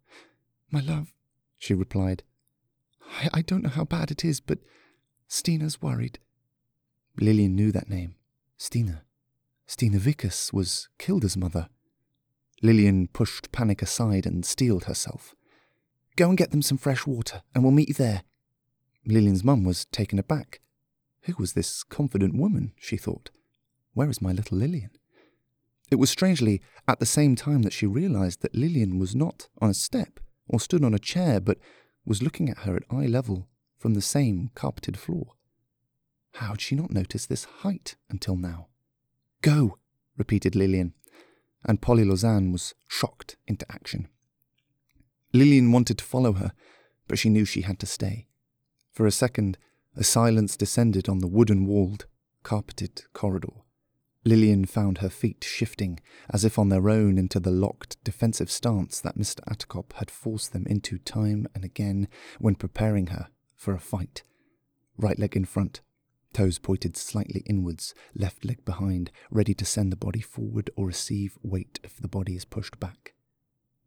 my 0.70 0.80
love, 0.80 1.12
she 1.59 1.74
replied. 1.74 2.22
I, 3.20 3.30
I 3.35 3.42
don't 3.42 3.62
know 3.62 3.70
how 3.70 3.85
bad 3.85 4.11
it 4.11 4.24
is, 4.24 4.40
but 4.40 4.59
Stina's 5.28 5.82
worried. 5.82 6.18
Lillian 7.18 7.56
knew 7.56 7.72
that 7.72 7.88
name. 7.88 8.14
Stina. 8.56 9.02
Stina 9.66 9.98
Vickers 9.98 10.52
was 10.52 10.88
Kilda's 10.98 11.37
mother. 11.37 11.68
Lillian 12.62 13.08
pushed 13.08 13.52
panic 13.52 13.82
aside 13.82 14.26
and 14.26 14.44
steeled 14.44 14.84
herself. 14.84 15.34
Go 16.16 16.28
and 16.28 16.38
get 16.38 16.50
them 16.50 16.62
some 16.62 16.78
fresh 16.78 17.06
water, 17.06 17.42
and 17.54 17.62
we'll 17.62 17.72
meet 17.72 17.88
you 17.88 17.94
there. 17.94 18.22
Lillian's 19.04 19.44
mum 19.44 19.64
was 19.64 19.84
taken 19.86 20.18
aback. 20.18 20.60
Who 21.22 21.34
was 21.38 21.52
this 21.52 21.82
confident 21.82 22.34
woman, 22.34 22.72
she 22.78 22.96
thought? 22.96 23.30
Where 23.92 24.08
is 24.08 24.22
my 24.22 24.32
little 24.32 24.58
Lillian? 24.58 24.90
It 25.90 25.96
was 25.96 26.10
strangely 26.10 26.60
at 26.88 26.98
the 26.98 27.06
same 27.06 27.36
time 27.36 27.62
that 27.62 27.72
she 27.72 27.86
realized 27.86 28.42
that 28.42 28.54
Lillian 28.54 28.98
was 28.98 29.14
not 29.14 29.48
on 29.60 29.70
a 29.70 29.74
step 29.74 30.18
or 30.48 30.58
stood 30.58 30.84
on 30.84 30.94
a 30.94 30.98
chair, 30.98 31.40
but 31.40 31.58
was 32.04 32.22
looking 32.22 32.48
at 32.48 32.58
her 32.58 32.76
at 32.76 32.84
eye 32.90 33.06
level 33.06 33.48
from 33.78 33.94
the 33.94 34.02
same 34.02 34.50
carpeted 34.54 34.98
floor. 34.98 35.34
How 36.34 36.48
had 36.48 36.60
she 36.60 36.74
not 36.74 36.90
noticed 36.90 37.28
this 37.28 37.44
height 37.44 37.96
until 38.10 38.36
now? 38.36 38.68
Go, 39.42 39.78
repeated 40.16 40.54
Lillian, 40.54 40.94
and 41.66 41.83
Polly 41.83 42.05
Lausanne 42.05 42.52
was 42.52 42.74
shocked 42.88 43.37
into 43.46 43.70
action. 43.70 44.09
Lillian 45.33 45.72
wanted 45.72 45.98
to 45.98 46.05
follow 46.05 46.33
her, 46.35 46.52
but 47.09 47.18
she 47.18 47.29
knew 47.29 47.44
she 47.44 47.62
had 47.62 47.79
to 47.81 47.87
stay. 47.87 48.29
For 48.92 49.07
a 49.07 49.12
second, 49.12 49.59
a 49.94 50.05
silence 50.05 50.57
descended 50.57 51.09
on 51.09 51.18
the 51.18 51.26
wooden 51.26 51.66
walled, 51.66 52.07
carpeted 52.42 53.02
corridor. 53.12 53.52
Lillian 54.24 54.64
found 54.64 54.98
her 54.98 55.09
feet 55.09 55.44
shifting, 55.44 56.00
as 56.31 56.44
if 56.44 56.59
on 56.59 56.68
their 56.68 56.88
own, 56.88 57.16
into 57.16 57.38
the 57.38 57.50
locked, 57.50 58.02
defensive 58.02 58.50
stance 58.50 59.00
that 59.00 59.16
Mr. 59.16 59.40
Attercop 59.44 59.92
had 59.94 60.11
forced 60.11 60.52
them 60.52 60.66
into 60.66 60.98
time 60.98 61.46
and 61.55 61.64
again 61.64 62.09
when 62.40 62.55
preparing 62.57 63.09
her 63.09 63.29
for 63.55 63.72
a 63.74 63.79
fight. 63.81 64.24
Right 64.98 65.18
leg 65.18 65.37
in 65.37 65.44
front, 65.44 65.81
toes 66.37 66.59
pointed 66.59 66.99
slightly 66.99 67.42
inwards, 67.46 67.94
left 68.14 68.44
leg 68.44 68.62
behind, 68.66 69.11
ready 69.31 69.55
to 69.55 69.64
send 69.64 69.90
the 69.90 69.96
body 69.96 70.20
forward 70.20 70.68
or 70.77 70.87
receive 70.87 71.38
weight 71.42 71.81
if 71.83 71.96
the 71.96 72.09
body 72.09 72.37
is 72.37 72.44
pushed 72.44 72.79
back. 72.79 73.14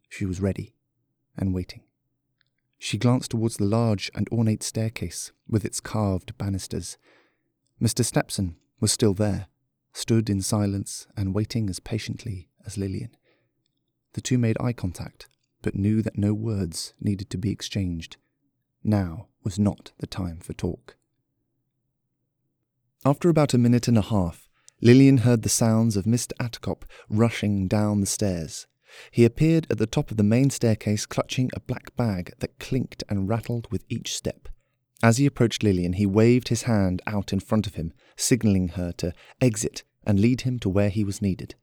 She 0.10 0.26
was 0.26 0.42
ready 0.42 0.74
and 1.38 1.54
waiting. 1.54 1.84
She 2.80 2.98
glanced 2.98 3.30
towards 3.32 3.58
the 3.58 3.66
large 3.66 4.10
and 4.16 4.28
ornate 4.32 4.64
staircase 4.64 5.32
with 5.48 5.64
its 5.64 5.80
carved 5.80 6.36
banisters. 6.40 6.98
Mr. 7.80 8.04
Stepson 8.04 8.56
was 8.80 8.92
still 8.92 9.14
there, 9.14 9.46
stood 9.94 10.28
in 10.28 10.42
silence 10.42 11.06
and 11.16 11.36
waiting 11.36 11.70
as 11.70 11.80
patiently 11.80 12.50
as 12.66 12.80
Lillian. 12.80 13.12
The 14.14 14.22
two 14.22 14.40
made 14.40 14.58
eye 14.60 14.74
contact, 14.74 15.28
but 15.62 15.76
knew 15.76 16.02
that 16.02 16.18
no 16.18 16.34
words 16.34 16.96
needed 17.00 17.30
to 17.30 17.38
be 17.38 17.52
exchanged. 17.52 18.18
Now 18.84 19.28
was 19.44 19.60
not 19.60 19.92
the 20.00 20.08
time 20.08 20.40
for 20.40 20.54
talk. 20.54 20.96
After 23.06 23.30
about 23.30 23.54
a 23.54 23.58
minute 23.58 23.88
and 23.88 23.98
a 23.98 24.02
half, 24.02 24.50
Lillian 24.82 25.20
heard 25.20 25.44
the 25.44 25.50
sounds 25.50 25.96
of 25.96 26.04
Mr. 26.04 26.34
Attercop 26.38 26.84
rushing 27.10 27.66
down 27.70 28.02
the 28.02 28.06
stairs. 28.06 28.68
He 29.10 29.24
appeared 29.24 29.68
at 29.70 29.78
the 29.78 29.88
top 29.88 30.12
of 30.12 30.18
the 30.18 30.24
main 30.24 30.50
staircase 30.50 31.06
clutching 31.06 31.50
a 31.54 31.62
black 31.62 31.96
bag 31.96 32.34
that 32.40 32.60
clinked 32.60 33.06
and 33.08 33.30
rattled 33.30 33.72
with 33.72 33.86
each 33.88 34.14
step. 34.14 34.50
As 35.02 35.16
he 35.16 35.26
approached 35.26 35.64
Lillian, 35.64 35.94
he 35.94 36.06
waved 36.06 36.50
his 36.50 36.64
hand 36.64 37.02
out 37.08 37.32
in 37.32 37.40
front 37.40 37.68
of 37.68 37.76
him, 37.76 37.94
signalling 38.18 38.70
her 38.70 38.92
to 38.98 39.14
exit 39.40 39.84
and 40.06 40.20
lead 40.20 40.42
him 40.42 40.60
to 40.60 40.70
where 40.70 40.90
he 40.90 41.06
was 41.06 41.22
needed. 41.22 41.56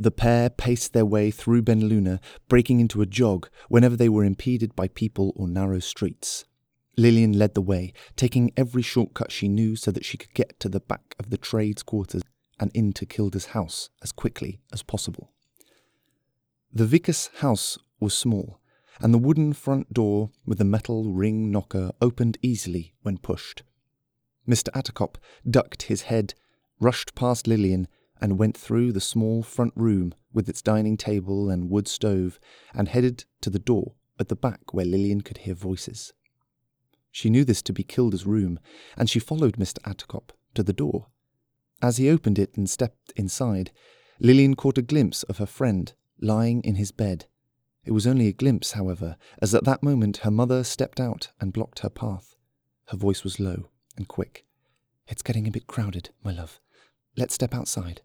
The 0.00 0.10
pair 0.10 0.50
paced 0.50 0.92
their 0.92 1.06
way 1.06 1.30
through 1.30 1.62
Ben 1.62 1.84
Luna, 1.84 2.20
breaking 2.48 2.80
into 2.80 3.00
a 3.00 3.06
jog 3.06 3.48
whenever 3.68 3.94
they 3.94 4.08
were 4.08 4.24
impeded 4.24 4.74
by 4.74 4.88
people 4.88 5.32
or 5.36 5.46
narrow 5.46 5.78
streets. 5.78 6.46
Lillian 6.96 7.32
led 7.32 7.54
the 7.54 7.60
way, 7.60 7.92
taking 8.16 8.52
every 8.56 8.82
shortcut 8.82 9.32
she 9.32 9.48
knew 9.48 9.76
so 9.76 9.90
that 9.90 10.04
she 10.04 10.16
could 10.16 10.34
get 10.34 10.58
to 10.60 10.68
the 10.68 10.80
back 10.80 11.14
of 11.18 11.30
the 11.30 11.38
trades 11.38 11.82
quarters 11.82 12.22
and 12.60 12.70
into 12.72 13.04
Kilda's 13.04 13.46
house 13.46 13.90
as 14.02 14.12
quickly 14.12 14.60
as 14.72 14.82
possible. 14.82 15.32
The 16.72 16.86
Vickers 16.86 17.30
house 17.38 17.78
was 18.00 18.14
small, 18.14 18.60
and 19.00 19.12
the 19.12 19.18
wooden 19.18 19.52
front 19.52 19.92
door 19.92 20.30
with 20.46 20.58
the 20.58 20.64
metal 20.64 21.12
ring 21.12 21.50
knocker 21.50 21.90
opened 22.00 22.38
easily 22.42 22.94
when 23.02 23.18
pushed. 23.18 23.62
Mr. 24.48 24.68
Attercop 24.72 25.16
ducked 25.48 25.84
his 25.84 26.02
head, 26.02 26.34
rushed 26.78 27.14
past 27.14 27.46
Lillian, 27.46 27.88
and 28.20 28.38
went 28.38 28.56
through 28.56 28.92
the 28.92 29.00
small 29.00 29.42
front 29.42 29.72
room 29.74 30.14
with 30.32 30.48
its 30.48 30.62
dining 30.62 30.96
table 30.96 31.50
and 31.50 31.70
wood 31.70 31.88
stove, 31.88 32.38
and 32.72 32.88
headed 32.88 33.24
to 33.40 33.50
the 33.50 33.58
door 33.58 33.94
at 34.18 34.28
the 34.28 34.36
back 34.36 34.72
where 34.72 34.84
Lillian 34.84 35.20
could 35.20 35.38
hear 35.38 35.54
voices. 35.54 36.12
She 37.14 37.30
knew 37.30 37.44
this 37.44 37.62
to 37.62 37.72
be 37.72 37.84
Kilda's 37.84 38.26
room, 38.26 38.58
and 38.96 39.08
she 39.08 39.20
followed 39.20 39.56
Mr. 39.56 39.78
Attercop 39.84 40.30
to 40.54 40.64
the 40.64 40.72
door. 40.72 41.06
As 41.80 41.96
he 41.96 42.10
opened 42.10 42.40
it 42.40 42.56
and 42.56 42.68
stepped 42.68 43.12
inside, 43.14 43.70
Lillian 44.18 44.56
caught 44.56 44.78
a 44.78 44.82
glimpse 44.82 45.22
of 45.22 45.38
her 45.38 45.46
friend 45.46 45.92
lying 46.20 46.60
in 46.64 46.74
his 46.74 46.90
bed. 46.90 47.26
It 47.84 47.92
was 47.92 48.04
only 48.04 48.26
a 48.26 48.32
glimpse, 48.32 48.72
however, 48.72 49.16
as 49.40 49.54
at 49.54 49.62
that 49.62 49.80
moment 49.80 50.18
her 50.18 50.30
mother 50.32 50.64
stepped 50.64 50.98
out 50.98 51.30
and 51.40 51.52
blocked 51.52 51.78
her 51.78 51.88
path. 51.88 52.34
Her 52.86 52.96
voice 52.96 53.22
was 53.22 53.38
low 53.38 53.68
and 53.96 54.08
quick. 54.08 54.44
It's 55.06 55.22
getting 55.22 55.46
a 55.46 55.52
bit 55.52 55.68
crowded, 55.68 56.10
my 56.24 56.32
love. 56.32 56.58
Let's 57.16 57.34
step 57.34 57.54
outside. 57.54 58.00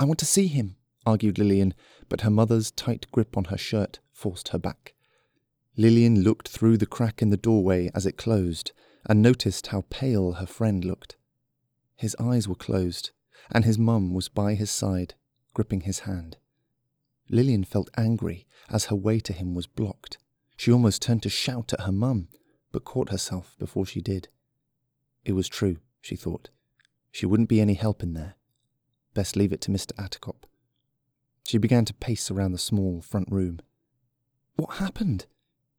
I 0.00 0.04
want 0.04 0.18
to 0.18 0.26
see 0.26 0.48
him, 0.48 0.74
argued 1.06 1.38
Lillian, 1.38 1.74
but 2.08 2.22
her 2.22 2.30
mother's 2.30 2.72
tight 2.72 3.06
grip 3.12 3.36
on 3.36 3.44
her 3.44 3.56
shirt 3.56 4.00
forced 4.10 4.48
her 4.48 4.58
back. 4.58 4.95
Lillian 5.78 6.22
looked 6.22 6.48
through 6.48 6.78
the 6.78 6.86
crack 6.86 7.20
in 7.20 7.28
the 7.28 7.36
doorway 7.36 7.90
as 7.94 8.06
it 8.06 8.16
closed 8.16 8.72
and 9.04 9.20
noticed 9.20 9.68
how 9.68 9.84
pale 9.90 10.32
her 10.32 10.46
friend 10.46 10.84
looked. 10.84 11.16
His 11.96 12.16
eyes 12.18 12.48
were 12.48 12.54
closed, 12.54 13.10
and 13.50 13.64
his 13.64 13.78
mum 13.78 14.14
was 14.14 14.28
by 14.28 14.54
his 14.54 14.70
side, 14.70 15.14
gripping 15.52 15.82
his 15.82 16.00
hand. 16.00 16.38
Lillian 17.28 17.64
felt 17.64 17.90
angry 17.96 18.46
as 18.70 18.86
her 18.86 18.96
way 18.96 19.20
to 19.20 19.32
him 19.32 19.54
was 19.54 19.66
blocked. 19.66 20.18
She 20.56 20.72
almost 20.72 21.02
turned 21.02 21.22
to 21.24 21.28
shout 21.28 21.72
at 21.72 21.82
her 21.82 21.92
mum, 21.92 22.28
but 22.72 22.84
caught 22.84 23.10
herself 23.10 23.54
before 23.58 23.84
she 23.84 24.00
did. 24.00 24.28
It 25.24 25.32
was 25.32 25.48
true, 25.48 25.78
she 26.00 26.16
thought. 26.16 26.48
She 27.12 27.26
wouldn't 27.26 27.48
be 27.48 27.60
any 27.60 27.74
help 27.74 28.02
in 28.02 28.14
there. 28.14 28.36
Best 29.12 29.36
leave 29.36 29.52
it 29.52 29.60
to 29.62 29.70
Mr. 29.70 29.92
Attercop. 29.94 30.44
She 31.46 31.58
began 31.58 31.84
to 31.84 31.94
pace 31.94 32.30
around 32.30 32.52
the 32.52 32.58
small 32.58 33.00
front 33.02 33.30
room. 33.30 33.60
What 34.56 34.76
happened? 34.76 35.26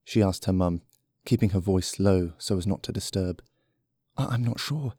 She 0.08 0.24
asked 0.24 0.46
her 0.46 0.54
mum, 0.54 0.82
keeping 1.26 1.50
her 1.50 1.60
voice 1.60 2.00
low 2.00 2.32
so 2.38 2.58
as 2.58 2.66
not 2.66 2.82
to 2.82 2.94
disturb. 2.94 3.44
I- 4.16 4.28
I'm 4.28 4.42
not 4.42 4.58
sure. 4.58 4.94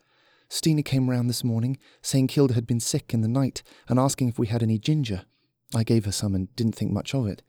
Stina 0.50 0.82
came 0.82 1.08
round 1.08 1.30
this 1.30 1.42
morning, 1.42 1.78
saying 2.02 2.26
Kilda 2.26 2.52
had 2.52 2.66
been 2.66 2.78
sick 2.78 3.14
in 3.14 3.22
the 3.22 3.26
night 3.28 3.62
and 3.88 3.98
asking 3.98 4.28
if 4.28 4.38
we 4.38 4.48
had 4.48 4.62
any 4.62 4.78
ginger. 4.78 5.24
I 5.74 5.82
gave 5.82 6.04
her 6.04 6.12
some 6.12 6.34
and 6.34 6.54
didn't 6.56 6.74
think 6.74 6.92
much 6.92 7.14
of 7.14 7.26
it. 7.26 7.42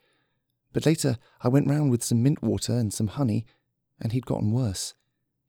But 0.71 0.85
later 0.85 1.17
I 1.41 1.49
went 1.49 1.67
round 1.67 1.91
with 1.91 2.01
some 2.01 2.23
mint 2.23 2.41
water 2.41 2.71
and 2.71 2.93
some 2.93 3.07
honey, 3.07 3.45
and 3.99 4.13
he'd 4.13 4.25
gotten 4.25 4.53
worse. 4.53 4.93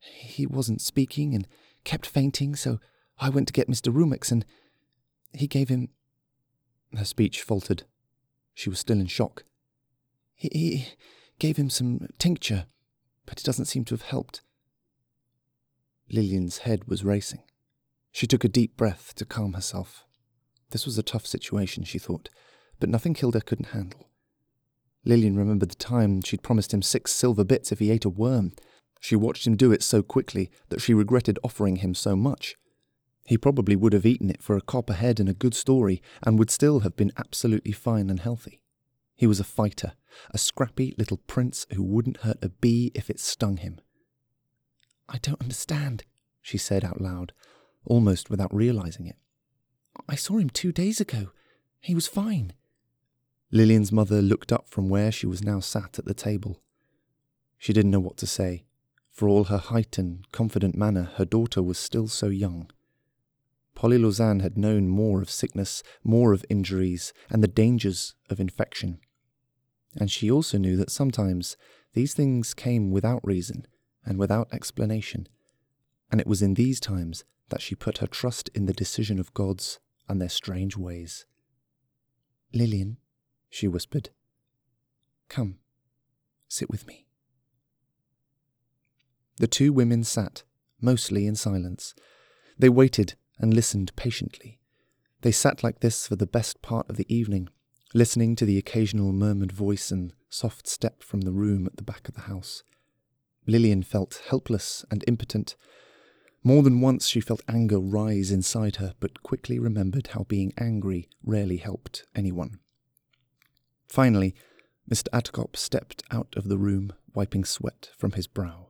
He 0.01 0.47
wasn't 0.47 0.81
speaking 0.81 1.33
and 1.33 1.47
kept 1.85 2.07
fainting, 2.07 2.57
so 2.57 2.81
I 3.19 3.29
went 3.29 3.47
to 3.47 3.53
get 3.53 3.69
Mr. 3.71 3.95
Rumix 3.95 4.33
and 4.33 4.45
he 5.33 5.47
gave 5.47 5.69
him. 5.69 5.91
Her 6.93 7.05
speech 7.05 7.43
faltered. 7.43 7.85
She 8.53 8.69
was 8.69 8.81
still 8.81 8.99
in 8.99 9.07
shock. 9.07 9.45
He, 10.35 10.49
he 10.53 10.87
gave 11.41 11.57
him 11.57 11.71
some 11.71 12.07
tincture, 12.19 12.67
but 13.27 13.41
it 13.41 13.45
doesn't 13.45 13.65
seem 13.65 13.85
to 13.87 13.95
have 13.95 14.03
helped. 14.03 14.43
Lillian's 16.13 16.59
head 16.59 16.87
was 16.87 17.05
racing. 17.05 17.43
She 18.13 18.27
took 18.27 18.45
a 18.45 18.49
deep 18.49 18.77
breath 18.77 19.15
to 19.17 19.25
calm 19.25 19.55
herself. 19.55 20.05
This 20.71 20.87
was 20.87 20.99
a 20.99 21.03
tough 21.03 21.27
situation, 21.27 21.83
she 21.83 21.99
thought, 21.99 22.29
but 22.79 22.89
nothing 22.89 23.15
Kilda 23.15 23.41
couldn't 23.41 23.71
handle. 23.71 24.09
Lillian 25.05 25.37
remembered 25.37 25.71
the 25.71 25.77
time 25.77 26.21
she'd 26.21 26.43
promised 26.43 26.75
him 26.75 26.83
six 26.83 27.11
silver 27.11 27.45
bits 27.45 27.73
if 27.73 27.79
he 27.79 27.91
ate 27.91 28.05
a 28.05 28.11
worm. 28.11 28.53
She 29.01 29.17
watched 29.17 29.47
him 29.47 29.57
do 29.57 29.73
it 29.73 29.83
so 29.83 30.03
quickly 30.03 30.51
that 30.69 30.81
she 30.81 30.93
regretted 30.93 31.39
offering 31.43 31.77
him 31.77 31.95
so 31.95 32.15
much. 32.15 32.57
He 33.25 33.39
probably 33.39 33.77
would 33.77 33.93
have 33.93 34.05
eaten 34.05 34.29
it 34.29 34.43
for 34.43 34.57
a 34.57 34.61
copper 34.61 34.93
head 34.93 35.19
and 35.21 35.29
a 35.29 35.35
good 35.35 35.55
story, 35.55 36.03
and 36.23 36.39
would 36.39 36.51
still 36.51 36.81
have 36.81 36.97
been 36.97 37.13
absolutely 37.17 37.73
fine 37.73 38.11
and 38.11 38.21
healthy. 38.21 38.61
He 39.17 39.27
was 39.27 39.41
a 39.41 39.45
fighter, 39.45 39.93
a 40.31 40.39
scrappy 40.39 40.95
little 40.99 41.19
prince 41.19 41.67
who 41.75 41.83
wouldn't 41.83 42.19
hurt 42.19 42.39
a 42.43 42.49
bee 42.49 42.91
if 42.95 43.11
it 43.11 43.21
stung 43.21 43.59
him. 43.59 43.81
I 45.09 45.19
don't 45.19 45.41
understand, 45.41 46.05
she 46.41 46.59
said 46.59 46.85
out 46.85 47.01
loud, 47.01 47.33
almost 47.85 48.31
without 48.31 48.55
realizing 48.55 49.07
it. 49.07 49.17
I 50.09 50.15
saw 50.15 50.39
him 50.39 50.51
two 50.51 50.73
days 50.73 51.01
ago. 51.01 51.31
He 51.81 51.95
was 51.95 52.07
fine. 52.07 52.53
Lillian's 53.51 53.91
mother 53.91 54.23
looked 54.23 54.53
up 54.53 54.69
from 54.69 54.89
where 54.89 55.11
she 55.11 55.27
was 55.27 55.43
now 55.43 55.61
sat 55.61 55.99
at 55.99 56.05
the 56.05 56.15
table. 56.15 56.63
She 57.59 57.73
didn't 57.73 57.91
know 57.91 58.01
what 58.01 58.17
to 58.19 58.27
say. 58.27 58.65
For 59.11 59.29
all 59.29 59.45
her 59.45 59.59
height 59.59 59.99
and 59.99 60.31
confident 60.31 60.77
manner, 60.77 61.11
her 61.17 61.25
daughter 61.25 61.63
was 61.63 61.79
still 61.79 62.07
so 62.07 62.29
young. 62.29 62.71
Polly 63.75 63.99
Lausanne 63.99 64.41
had 64.41 64.57
known 64.57 64.89
more 64.89 65.21
of 65.21 65.31
sickness, 65.31 65.83
more 66.05 66.33
of 66.33 66.45
injuries, 66.49 67.13
and 67.29 67.43
the 67.43 67.49
dangers 67.49 68.15
of 68.29 68.39
infection. 68.39 69.01
And 69.97 70.11
she 70.11 70.31
also 70.31 70.59
knew 70.59 70.77
that 70.77 70.91
sometimes 70.91 71.57
these 71.95 72.15
things 72.15 72.55
came 72.55 72.91
without 72.91 73.27
reason 73.27 73.67
and 74.05 74.19
without 74.19 74.49
explanation. 74.53 75.29
And 76.11 76.21
it 76.21 76.27
was 76.27 76.43
in 76.43 76.55
these 76.55 76.81
times 76.81 77.25
that 77.49 77.61
she 77.61 77.75
put 77.75 77.99
her 77.99 78.07
trust 78.07 78.49
in 78.55 78.67
the 78.67 78.73
decision 78.73 79.19
of 79.19 79.35
gods 79.35 79.81
and 80.09 80.21
their 80.21 80.29
strange 80.29 80.77
ways. 80.77 81.27
Lillian, 82.53 82.99
she 83.49 83.69
whispered, 83.69 84.11
come, 85.29 85.59
sit 86.49 86.71
with 86.71 86.87
me. 86.87 87.07
The 89.37 89.47
two 89.47 89.73
women 89.73 90.05
sat, 90.05 90.43
mostly 90.81 91.27
in 91.27 91.35
silence. 91.35 91.95
They 92.59 92.69
waited 92.69 93.15
and 93.39 93.55
listened 93.55 93.95
patiently. 93.97 94.61
They 95.23 95.33
sat 95.33 95.63
like 95.63 95.81
this 95.81 96.07
for 96.07 96.17
the 96.17 96.27
best 96.27 96.61
part 96.63 96.89
of 96.91 96.97
the 96.97 97.13
evening, 97.15 97.49
listening 97.93 98.37
to 98.37 98.45
the 98.45 98.59
occasional 98.59 99.13
murmured 99.13 99.51
voice 99.51 99.91
and 99.91 100.13
soft 100.29 100.69
step 100.69 101.03
from 101.03 101.23
the 101.23 101.33
room 101.33 101.67
at 101.67 101.77
the 101.77 101.83
back 101.83 102.09
of 102.09 102.15
the 102.15 102.23
house. 102.23 102.63
Lillian 103.47 103.83
felt 103.83 104.23
helpless 104.29 104.85
and 104.91 105.03
impotent. 105.09 105.57
More 106.45 106.63
than 106.63 106.81
once 106.81 107.09
she 107.09 107.21
felt 107.21 107.43
anger 107.49 107.81
rise 107.81 108.31
inside 108.31 108.77
her, 108.77 108.95
but 109.01 109.23
quickly 109.23 109.59
remembered 109.59 110.09
how 110.09 110.25
being 110.25 110.53
angry 110.57 111.09
rarely 111.25 111.57
helped 111.57 112.05
anyone. 112.15 112.61
Finally, 113.89 114.37
Mr. 114.89 115.09
Attercop 115.13 115.57
stepped 115.57 116.05
out 116.13 116.33
of 116.37 116.49
the 116.49 116.59
room, 116.59 116.93
wiping 117.13 117.45
sweat 117.45 117.91
from 117.99 118.13
his 118.13 118.29
brow. 118.29 118.69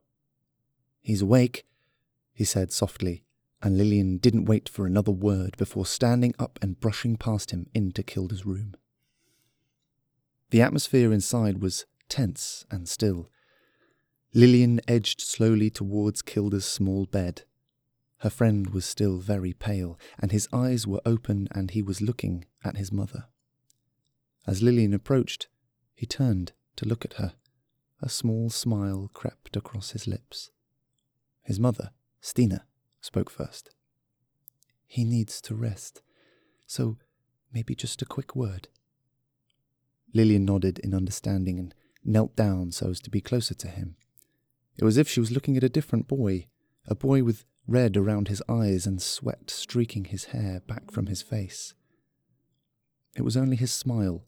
He's 1.03 1.23
awake, 1.23 1.67
he 2.33 2.45
said 2.45 2.73
softly, 2.73 3.25
and 3.63 3.77
Lillian 3.77 4.17
didn't 4.17 4.47
wait 4.47 4.67
for 4.67 4.87
another 4.87 5.13
word 5.13 5.57
before 5.59 5.85
standing 5.85 6.35
up 6.39 6.59
and 6.63 6.81
brushing 6.81 7.17
past 7.17 7.51
him 7.51 7.67
into 7.75 8.03
Kilda's 8.03 8.47
room. 8.47 8.75
The 10.51 10.63
atmosphere 10.63 11.13
inside 11.13 11.63
was 11.63 11.87
tense 12.09 12.65
and 12.71 12.89
still. 12.89 13.31
Lillian 14.35 14.81
edged 14.89 15.21
slowly 15.21 15.71
towards 15.71 16.23
Kilda's 16.23 16.65
small 16.65 17.07
bed. 17.07 17.43
Her 18.19 18.31
friend 18.31 18.71
was 18.71 18.85
still 18.85 19.19
very 19.19 19.53
pale, 19.53 19.99
and 20.19 20.31
his 20.31 20.49
eyes 20.53 20.87
were 20.87 21.01
open, 21.07 21.49
and 21.53 21.71
he 21.71 21.83
was 21.83 22.03
looking 22.03 22.45
at 22.65 22.77
his 22.77 22.93
mother. 22.93 23.27
As 24.47 24.63
Lillian 24.63 24.93
approached, 24.93 25.49
he 25.95 26.07
turned 26.07 26.53
to 26.77 26.87
look 26.87 27.05
at 27.05 27.15
her. 27.15 27.35
A 28.03 28.09
small 28.09 28.51
smile 28.51 29.11
crept 29.15 29.57
across 29.57 29.91
his 29.91 30.07
lips. 30.07 30.51
His 31.43 31.61
mother, 31.61 31.91
Stina, 32.21 32.67
spoke 33.01 33.31
first. 33.31 33.71
He 34.87 35.05
needs 35.05 35.41
to 35.43 35.55
rest, 35.55 36.03
so 36.67 36.99
maybe 37.53 37.75
just 37.75 38.03
a 38.03 38.07
quick 38.07 38.35
word. 38.35 38.69
Lillian 40.13 40.45
nodded 40.45 40.79
in 40.81 40.95
understanding 40.95 41.59
and 41.59 41.75
knelt 42.05 42.35
down 42.37 42.73
so 42.73 42.91
as 42.91 43.01
to 43.01 43.11
be 43.11 43.21
closer 43.21 43.55
to 43.55 43.69
him. 43.69 43.97
It 44.77 44.85
was 44.85 44.95
as 44.95 45.03
if 45.03 45.09
she 45.09 45.21
was 45.21 45.31
looking 45.31 45.57
at 45.57 45.65
a 45.65 45.69
different 45.69 46.09
boy, 46.09 46.47
a 46.87 46.95
boy 46.95 47.23
with 47.23 47.45
red 47.67 47.97
around 47.97 48.29
his 48.29 48.43
eyes 48.49 48.87
and 48.87 49.01
sweat 49.01 49.51
streaking 49.51 50.07
his 50.07 50.27
hair 50.27 50.61
back 50.67 50.91
from 50.91 51.07
his 51.07 51.23
face. 51.23 51.75
It 53.17 53.23
was 53.23 53.37
only 53.37 53.57
his 53.57 53.73
smile 53.73 54.25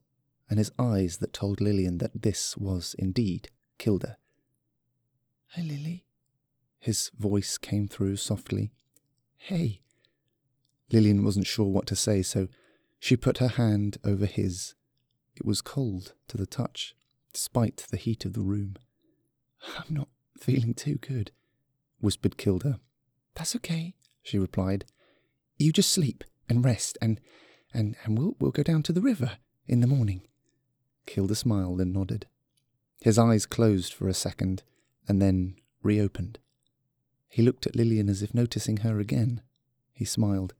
and 0.48 0.58
his 0.58 0.70
eyes 0.78 1.18
that 1.18 1.32
told 1.32 1.60
Lillian 1.60 1.98
that 1.98 2.22
this 2.22 2.56
was 2.56 2.94
indeed 2.98 3.48
Kilda. 3.78 4.18
Hi, 5.54 5.62
Lily. 5.62 6.04
His 6.78 7.10
voice 7.18 7.58
came 7.58 7.88
through 7.88 8.16
softly. 8.16 8.72
Hey. 9.36 9.80
Lillian 10.92 11.24
wasn't 11.24 11.46
sure 11.46 11.66
what 11.66 11.86
to 11.86 11.96
say, 11.96 12.22
so 12.22 12.48
she 12.98 13.16
put 13.16 13.38
her 13.38 13.48
hand 13.48 13.98
over 14.04 14.26
his. 14.26 14.74
It 15.42 15.46
was 15.48 15.60
cold 15.60 16.14
to 16.28 16.36
the 16.36 16.46
touch, 16.46 16.94
despite 17.32 17.88
the 17.90 17.96
heat 17.96 18.24
of 18.24 18.32
the 18.32 18.42
room. 18.42 18.76
I'm 19.76 19.92
not 19.92 20.06
feeling 20.38 20.72
too 20.72 20.98
good, 20.98 21.32
whispered 22.00 22.36
Kilda. 22.36 22.78
That's 23.34 23.56
okay, 23.56 23.96
she 24.22 24.38
replied. 24.38 24.84
You 25.58 25.72
just 25.72 25.90
sleep 25.90 26.22
and 26.48 26.64
rest 26.64 26.96
and 27.02 27.20
and, 27.74 27.96
and 28.04 28.16
we'll 28.16 28.36
we'll 28.38 28.52
go 28.52 28.62
down 28.62 28.84
to 28.84 28.92
the 28.92 29.00
river 29.00 29.38
in 29.66 29.80
the 29.80 29.88
morning. 29.88 30.22
Kilda 31.06 31.34
smiled 31.34 31.80
and 31.80 31.92
nodded. 31.92 32.26
His 33.00 33.18
eyes 33.18 33.44
closed 33.44 33.92
for 33.92 34.06
a 34.06 34.14
second 34.14 34.62
and 35.08 35.20
then 35.20 35.56
reopened. 35.82 36.38
He 37.28 37.42
looked 37.42 37.66
at 37.66 37.74
Lillian 37.74 38.08
as 38.08 38.22
if 38.22 38.32
noticing 38.32 38.76
her 38.76 39.00
again. 39.00 39.42
He 39.92 40.04
smiled, 40.04 40.54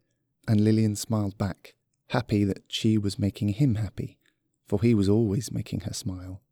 and 0.48 0.60
Lillian 0.60 0.96
smiled 0.96 1.38
back, 1.38 1.76
happy 2.08 2.42
that 2.42 2.64
she 2.66 2.98
was 2.98 3.16
making 3.16 3.50
him 3.50 3.76
happy, 3.76 4.18
for 4.66 4.80
he 4.80 4.94
was 4.94 5.08
always 5.08 5.52
making 5.52 5.80
her 5.80 5.92
smile, 5.92 6.42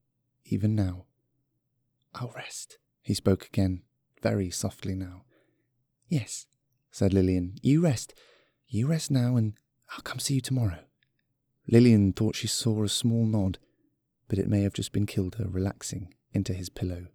even 0.44 0.74
now. 0.74 1.04
I'll 2.14 2.32
rest, 2.34 2.78
he 3.02 3.14
spoke 3.14 3.46
again, 3.46 3.82
very 4.22 4.50
softly 4.50 4.94
now. 4.94 5.24
Yes, 6.08 6.46
said 6.90 7.14
Lillian. 7.14 7.54
You 7.62 7.80
rest. 7.80 8.14
You 8.66 8.86
rest 8.88 9.10
now, 9.10 9.36
and 9.36 9.54
I'll 9.90 10.02
come 10.02 10.18
see 10.18 10.34
you 10.34 10.40
tomorrow. 10.40 10.80
Lillian 11.68 12.12
thought 12.12 12.36
she 12.36 12.48
saw 12.48 12.82
a 12.82 12.88
small 12.88 13.24
nod, 13.24 13.58
but 14.28 14.38
it 14.38 14.48
may 14.48 14.62
have 14.62 14.72
just 14.72 14.92
been 14.92 15.06
Kilda 15.06 15.46
relaxing 15.48 16.14
into 16.32 16.52
his 16.52 16.68
pillow. 16.68 17.06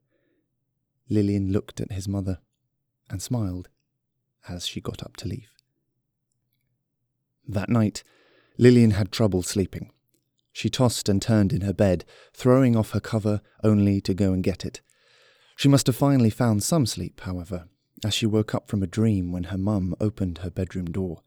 Lillian 1.10 1.52
looked 1.52 1.82
at 1.82 1.92
his 1.92 2.08
mother 2.08 2.40
and 3.10 3.22
smiled 3.22 3.70
as 4.48 4.66
she 4.66 4.82
got 4.82 5.04
up 5.04 5.18
to 5.18 5.28
leave. 5.28 5.50
That 7.48 7.70
night, 7.70 8.04
Lillian 8.58 8.92
had 8.92 9.12
trouble 9.12 9.44
sleeping. 9.44 9.92
She 10.56 10.70
tossed 10.70 11.10
and 11.10 11.22
turned 11.22 11.52
in 11.52 11.62
her 11.62 11.74
bed, 11.74 12.06
throwing 12.34 12.78
off 12.78 12.92
her 12.92 13.02
cover 13.02 13.42
only 13.62 14.00
to 14.00 14.14
go 14.14 14.32
and 14.32 14.42
get 14.42 14.64
it. 14.64 14.80
She 15.58 15.68
must 15.68 15.86
have 15.88 15.98
finally 15.98 16.30
found 16.30 16.64
some 16.64 16.86
sleep, 16.86 17.20
however, 17.20 17.68
as 18.06 18.14
she 18.14 18.26
woke 18.26 18.56
up 18.56 18.70
from 18.70 18.82
a 18.82 18.88
dream 18.88 19.34
when 19.34 19.44
her 19.46 19.58
mum 19.58 19.96
opened 20.00 20.38
her 20.38 20.50
bedroom 20.50 20.86
door. 20.86 21.24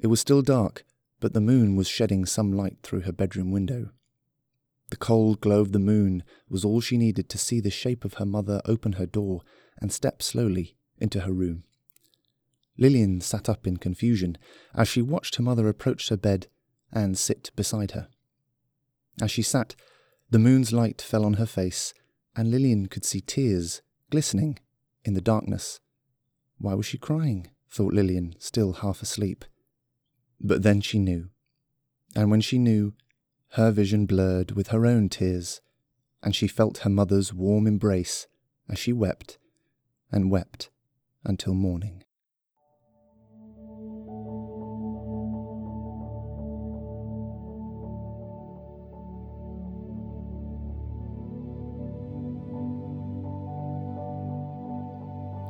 It 0.00 0.08
was 0.08 0.18
still 0.18 0.42
dark, 0.42 0.84
but 1.20 1.34
the 1.34 1.40
moon 1.40 1.76
was 1.76 1.86
shedding 1.86 2.26
some 2.26 2.52
light 2.52 2.78
through 2.82 3.02
her 3.02 3.12
bedroom 3.12 3.52
window. 3.52 3.90
The 4.90 4.96
cold 4.96 5.40
glow 5.40 5.60
of 5.60 5.70
the 5.70 5.78
moon 5.78 6.24
was 6.48 6.64
all 6.64 6.80
she 6.80 6.96
needed 6.98 7.28
to 7.28 7.38
see 7.38 7.60
the 7.60 7.70
shape 7.70 8.04
of 8.04 8.14
her 8.14 8.26
mother 8.26 8.60
open 8.64 8.94
her 8.94 9.06
door 9.06 9.42
and 9.80 9.92
step 9.92 10.20
slowly 10.20 10.74
into 10.98 11.20
her 11.20 11.32
room. 11.32 11.62
Lillian 12.76 13.20
sat 13.20 13.48
up 13.48 13.68
in 13.68 13.76
confusion 13.76 14.36
as 14.74 14.88
she 14.88 15.00
watched 15.00 15.36
her 15.36 15.44
mother 15.44 15.68
approach 15.68 16.08
her 16.08 16.16
bed 16.16 16.48
and 16.90 17.16
sit 17.16 17.52
beside 17.54 17.92
her. 17.92 18.08
As 19.20 19.30
she 19.30 19.42
sat, 19.42 19.74
the 20.30 20.38
moon's 20.38 20.72
light 20.72 21.00
fell 21.00 21.24
on 21.24 21.34
her 21.34 21.46
face, 21.46 21.94
and 22.36 22.50
Lillian 22.50 22.86
could 22.86 23.04
see 23.04 23.20
tears 23.20 23.82
glistening 24.10 24.58
in 25.04 25.14
the 25.14 25.20
darkness. 25.20 25.80
Why 26.58 26.74
was 26.74 26.86
she 26.86 26.98
crying? 26.98 27.48
thought 27.70 27.92
Lillian, 27.92 28.34
still 28.38 28.74
half 28.74 29.02
asleep. 29.02 29.44
But 30.40 30.62
then 30.62 30.80
she 30.80 30.98
knew. 30.98 31.30
And 32.14 32.30
when 32.30 32.40
she 32.40 32.58
knew, 32.58 32.94
her 33.52 33.70
vision 33.70 34.06
blurred 34.06 34.52
with 34.52 34.68
her 34.68 34.86
own 34.86 35.08
tears, 35.08 35.60
and 36.22 36.34
she 36.34 36.48
felt 36.48 36.78
her 36.78 36.90
mother's 36.90 37.32
warm 37.32 37.66
embrace 37.66 38.26
as 38.68 38.78
she 38.78 38.92
wept 38.92 39.38
and 40.10 40.30
wept 40.30 40.70
until 41.24 41.54
morning. 41.54 42.04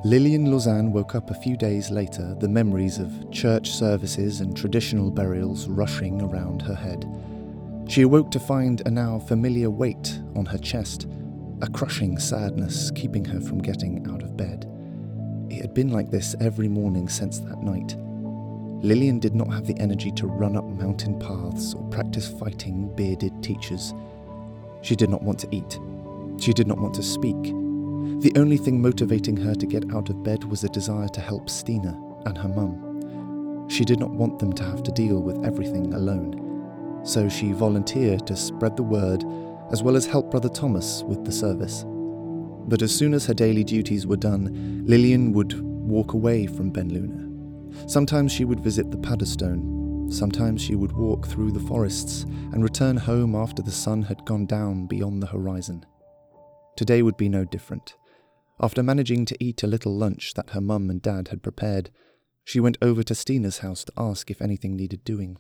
Lillian 0.04 0.48
Lausanne 0.52 0.92
woke 0.92 1.16
up 1.16 1.28
a 1.28 1.34
few 1.34 1.56
days 1.56 1.90
later, 1.90 2.36
the 2.38 2.48
memories 2.48 2.98
of 2.98 3.30
church 3.32 3.70
services 3.70 4.40
and 4.40 4.56
traditional 4.56 5.10
burials 5.10 5.66
rushing 5.66 6.22
around 6.22 6.62
her 6.62 6.74
head. 6.74 7.04
She 7.88 8.02
awoke 8.02 8.30
to 8.30 8.38
find 8.38 8.80
a 8.86 8.90
now 8.92 9.18
familiar 9.18 9.70
weight 9.70 10.20
on 10.36 10.46
her 10.46 10.58
chest, 10.58 11.08
a 11.62 11.68
crushing 11.68 12.16
sadness 12.16 12.92
keeping 12.92 13.24
her 13.24 13.40
from 13.40 13.58
getting 13.58 14.06
out 14.08 14.22
of 14.22 14.36
bed. 14.36 14.70
It 15.50 15.62
had 15.62 15.74
been 15.74 15.90
like 15.90 16.12
this 16.12 16.36
every 16.40 16.68
morning 16.68 17.08
since 17.08 17.40
that 17.40 17.60
night. 17.64 17.96
Lillian 18.84 19.18
did 19.18 19.34
not 19.34 19.52
have 19.52 19.66
the 19.66 19.78
energy 19.80 20.12
to 20.12 20.28
run 20.28 20.56
up 20.56 20.64
mountain 20.64 21.18
paths 21.18 21.74
or 21.74 21.82
practice 21.90 22.28
fighting 22.28 22.94
bearded 22.94 23.42
teachers. 23.42 23.92
She 24.82 24.94
did 24.94 25.10
not 25.10 25.24
want 25.24 25.40
to 25.40 25.48
eat. 25.50 25.80
She 26.40 26.52
did 26.52 26.68
not 26.68 26.78
want 26.78 26.94
to 26.94 27.02
speak. 27.02 27.52
The 28.20 28.32
only 28.34 28.56
thing 28.56 28.82
motivating 28.82 29.36
her 29.36 29.54
to 29.54 29.64
get 29.64 29.94
out 29.94 30.10
of 30.10 30.24
bed 30.24 30.42
was 30.42 30.64
a 30.64 30.68
desire 30.68 31.06
to 31.06 31.20
help 31.20 31.48
Stina 31.48 31.96
and 32.26 32.36
her 32.36 32.48
mum. 32.48 33.68
She 33.68 33.84
did 33.84 34.00
not 34.00 34.10
want 34.10 34.40
them 34.40 34.52
to 34.54 34.64
have 34.64 34.82
to 34.82 34.90
deal 34.90 35.20
with 35.20 35.44
everything 35.44 35.94
alone, 35.94 37.00
so 37.04 37.28
she 37.28 37.52
volunteered 37.52 38.26
to 38.26 38.34
spread 38.34 38.76
the 38.76 38.82
word 38.82 39.24
as 39.70 39.84
well 39.84 39.94
as 39.94 40.04
help 40.04 40.32
Brother 40.32 40.48
Thomas 40.48 41.04
with 41.04 41.24
the 41.24 41.30
service. 41.30 41.84
But 41.86 42.82
as 42.82 42.92
soon 42.92 43.14
as 43.14 43.24
her 43.26 43.34
daily 43.34 43.62
duties 43.62 44.04
were 44.04 44.16
done, 44.16 44.82
Lillian 44.84 45.32
would 45.34 45.60
walk 45.88 46.14
away 46.14 46.48
from 46.48 46.70
Ben 46.70 46.88
Luna. 46.88 47.86
Sometimes 47.86 48.32
she 48.32 48.44
would 48.44 48.58
visit 48.58 48.90
the 48.90 48.98
Paderstone. 48.98 50.12
Sometimes 50.12 50.60
she 50.60 50.74
would 50.74 50.90
walk 50.90 51.28
through 51.28 51.52
the 51.52 51.60
forests 51.60 52.24
and 52.52 52.64
return 52.64 52.96
home 52.96 53.36
after 53.36 53.62
the 53.62 53.70
sun 53.70 54.02
had 54.02 54.24
gone 54.24 54.46
down 54.46 54.86
beyond 54.86 55.22
the 55.22 55.28
horizon. 55.28 55.86
Today 56.76 57.02
would 57.02 57.16
be 57.16 57.28
no 57.28 57.44
different. 57.44 57.94
After 58.60 58.82
managing 58.82 59.24
to 59.26 59.44
eat 59.44 59.62
a 59.62 59.68
little 59.68 59.96
lunch 59.96 60.34
that 60.34 60.50
her 60.50 60.60
mum 60.60 60.90
and 60.90 61.00
dad 61.00 61.28
had 61.28 61.42
prepared, 61.42 61.90
she 62.44 62.60
went 62.60 62.78
over 62.82 63.02
to 63.04 63.14
Stina's 63.14 63.58
house 63.58 63.84
to 63.84 63.92
ask 63.96 64.30
if 64.30 64.42
anything 64.42 64.74
needed 64.74 65.04
doing. 65.04 65.38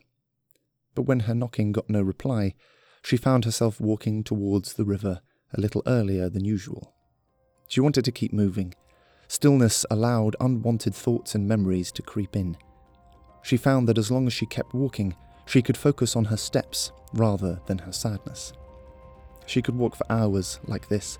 But 0.94 1.02
when 1.02 1.20
her 1.20 1.34
knocking 1.34 1.72
got 1.72 1.90
no 1.90 2.02
reply, 2.02 2.54
she 3.02 3.16
found 3.16 3.44
herself 3.44 3.80
walking 3.80 4.22
towards 4.22 4.74
the 4.74 4.84
river 4.84 5.20
a 5.52 5.60
little 5.60 5.82
earlier 5.86 6.28
than 6.28 6.44
usual. 6.44 6.94
She 7.66 7.80
wanted 7.80 8.04
to 8.04 8.12
keep 8.12 8.32
moving. 8.32 8.74
Stillness 9.26 9.84
allowed 9.90 10.36
unwanted 10.40 10.94
thoughts 10.94 11.34
and 11.34 11.48
memories 11.48 11.90
to 11.92 12.02
creep 12.02 12.36
in. 12.36 12.56
She 13.42 13.56
found 13.56 13.88
that 13.88 13.98
as 13.98 14.10
long 14.10 14.26
as 14.26 14.32
she 14.32 14.46
kept 14.46 14.74
walking, 14.74 15.16
she 15.46 15.62
could 15.62 15.76
focus 15.76 16.14
on 16.14 16.26
her 16.26 16.36
steps 16.36 16.92
rather 17.14 17.60
than 17.66 17.78
her 17.78 17.92
sadness. 17.92 18.52
She 19.46 19.62
could 19.62 19.76
walk 19.76 19.96
for 19.96 20.10
hours 20.10 20.60
like 20.66 20.88
this, 20.88 21.18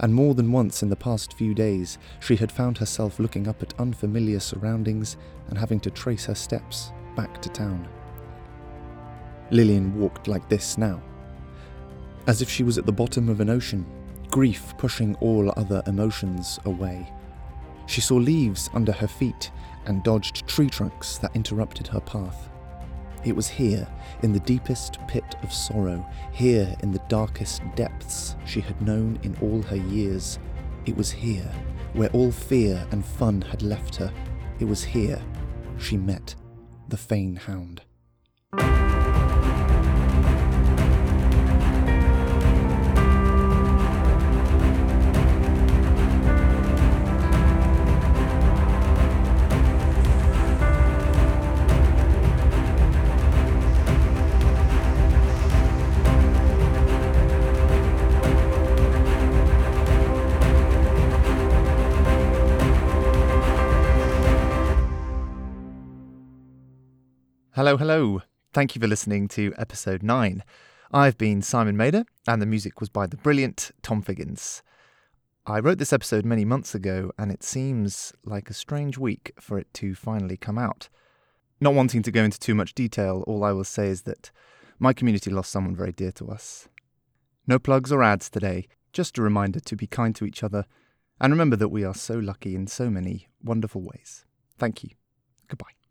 and 0.00 0.14
more 0.14 0.34
than 0.34 0.52
once 0.52 0.82
in 0.82 0.88
the 0.88 0.96
past 0.96 1.34
few 1.34 1.54
days, 1.54 1.98
she 2.20 2.36
had 2.36 2.50
found 2.50 2.78
herself 2.78 3.18
looking 3.18 3.46
up 3.46 3.62
at 3.62 3.78
unfamiliar 3.78 4.40
surroundings 4.40 5.16
and 5.48 5.58
having 5.58 5.80
to 5.80 5.90
trace 5.90 6.24
her 6.24 6.34
steps 6.34 6.92
back 7.16 7.40
to 7.42 7.48
town. 7.48 7.88
Lillian 9.50 9.98
walked 9.98 10.26
like 10.26 10.48
this 10.48 10.76
now, 10.78 11.00
as 12.26 12.42
if 12.42 12.48
she 12.50 12.64
was 12.64 12.78
at 12.78 12.86
the 12.86 12.92
bottom 12.92 13.28
of 13.28 13.40
an 13.40 13.50
ocean, 13.50 13.86
grief 14.30 14.74
pushing 14.78 15.14
all 15.16 15.52
other 15.56 15.82
emotions 15.86 16.58
away. 16.64 17.12
She 17.86 18.00
saw 18.00 18.16
leaves 18.16 18.70
under 18.74 18.92
her 18.92 19.06
feet 19.06 19.50
and 19.86 20.02
dodged 20.02 20.46
tree 20.48 20.70
trunks 20.70 21.18
that 21.18 21.36
interrupted 21.36 21.86
her 21.86 22.00
path. 22.00 22.48
It 23.24 23.34
was 23.34 23.48
here, 23.48 23.88
in 24.22 24.32
the 24.32 24.40
deepest 24.40 24.98
pit 25.08 25.36
of 25.42 25.52
sorrow, 25.52 26.06
here 26.32 26.74
in 26.80 26.92
the 26.92 27.02
darkest 27.08 27.62
depths 27.74 28.36
she 28.44 28.60
had 28.60 28.80
known 28.82 29.18
in 29.22 29.36
all 29.40 29.62
her 29.62 29.76
years. 29.76 30.38
It 30.86 30.96
was 30.96 31.10
here, 31.10 31.50
where 31.94 32.10
all 32.10 32.30
fear 32.30 32.86
and 32.90 33.04
fun 33.04 33.40
had 33.40 33.62
left 33.62 33.96
her. 33.96 34.12
It 34.60 34.66
was 34.66 34.84
here 34.84 35.20
she 35.78 35.96
met 35.96 36.34
the 36.88 36.96
Fane 36.96 37.36
Hound. 37.36 37.82
Hello, 67.56 67.76
hello. 67.76 68.20
Thank 68.52 68.74
you 68.74 68.80
for 68.80 68.88
listening 68.88 69.28
to 69.28 69.54
episode 69.56 70.02
9. 70.02 70.42
I've 70.92 71.16
been 71.16 71.40
Simon 71.40 71.76
Mader, 71.76 72.04
and 72.26 72.42
the 72.42 72.46
music 72.46 72.80
was 72.80 72.88
by 72.88 73.06
the 73.06 73.16
brilliant 73.16 73.70
Tom 73.80 74.02
Figgins. 74.02 74.60
I 75.46 75.60
wrote 75.60 75.78
this 75.78 75.92
episode 75.92 76.24
many 76.24 76.44
months 76.44 76.74
ago, 76.74 77.12
and 77.16 77.30
it 77.30 77.44
seems 77.44 78.12
like 78.24 78.50
a 78.50 78.54
strange 78.54 78.98
week 78.98 79.34
for 79.38 79.56
it 79.56 79.72
to 79.74 79.94
finally 79.94 80.36
come 80.36 80.58
out. 80.58 80.88
Not 81.60 81.74
wanting 81.74 82.02
to 82.02 82.10
go 82.10 82.24
into 82.24 82.40
too 82.40 82.56
much 82.56 82.74
detail, 82.74 83.22
all 83.28 83.44
I 83.44 83.52
will 83.52 83.62
say 83.62 83.86
is 83.86 84.02
that 84.02 84.32
my 84.80 84.92
community 84.92 85.30
lost 85.30 85.52
someone 85.52 85.76
very 85.76 85.92
dear 85.92 86.10
to 86.10 86.30
us. 86.30 86.66
No 87.46 87.60
plugs 87.60 87.92
or 87.92 88.02
ads 88.02 88.28
today, 88.28 88.66
just 88.92 89.16
a 89.16 89.22
reminder 89.22 89.60
to 89.60 89.76
be 89.76 89.86
kind 89.86 90.16
to 90.16 90.24
each 90.24 90.42
other, 90.42 90.64
and 91.20 91.32
remember 91.32 91.54
that 91.54 91.68
we 91.68 91.84
are 91.84 91.94
so 91.94 92.18
lucky 92.18 92.56
in 92.56 92.66
so 92.66 92.90
many 92.90 93.28
wonderful 93.44 93.80
ways. 93.80 94.26
Thank 94.58 94.82
you. 94.82 94.90
Goodbye. 95.46 95.83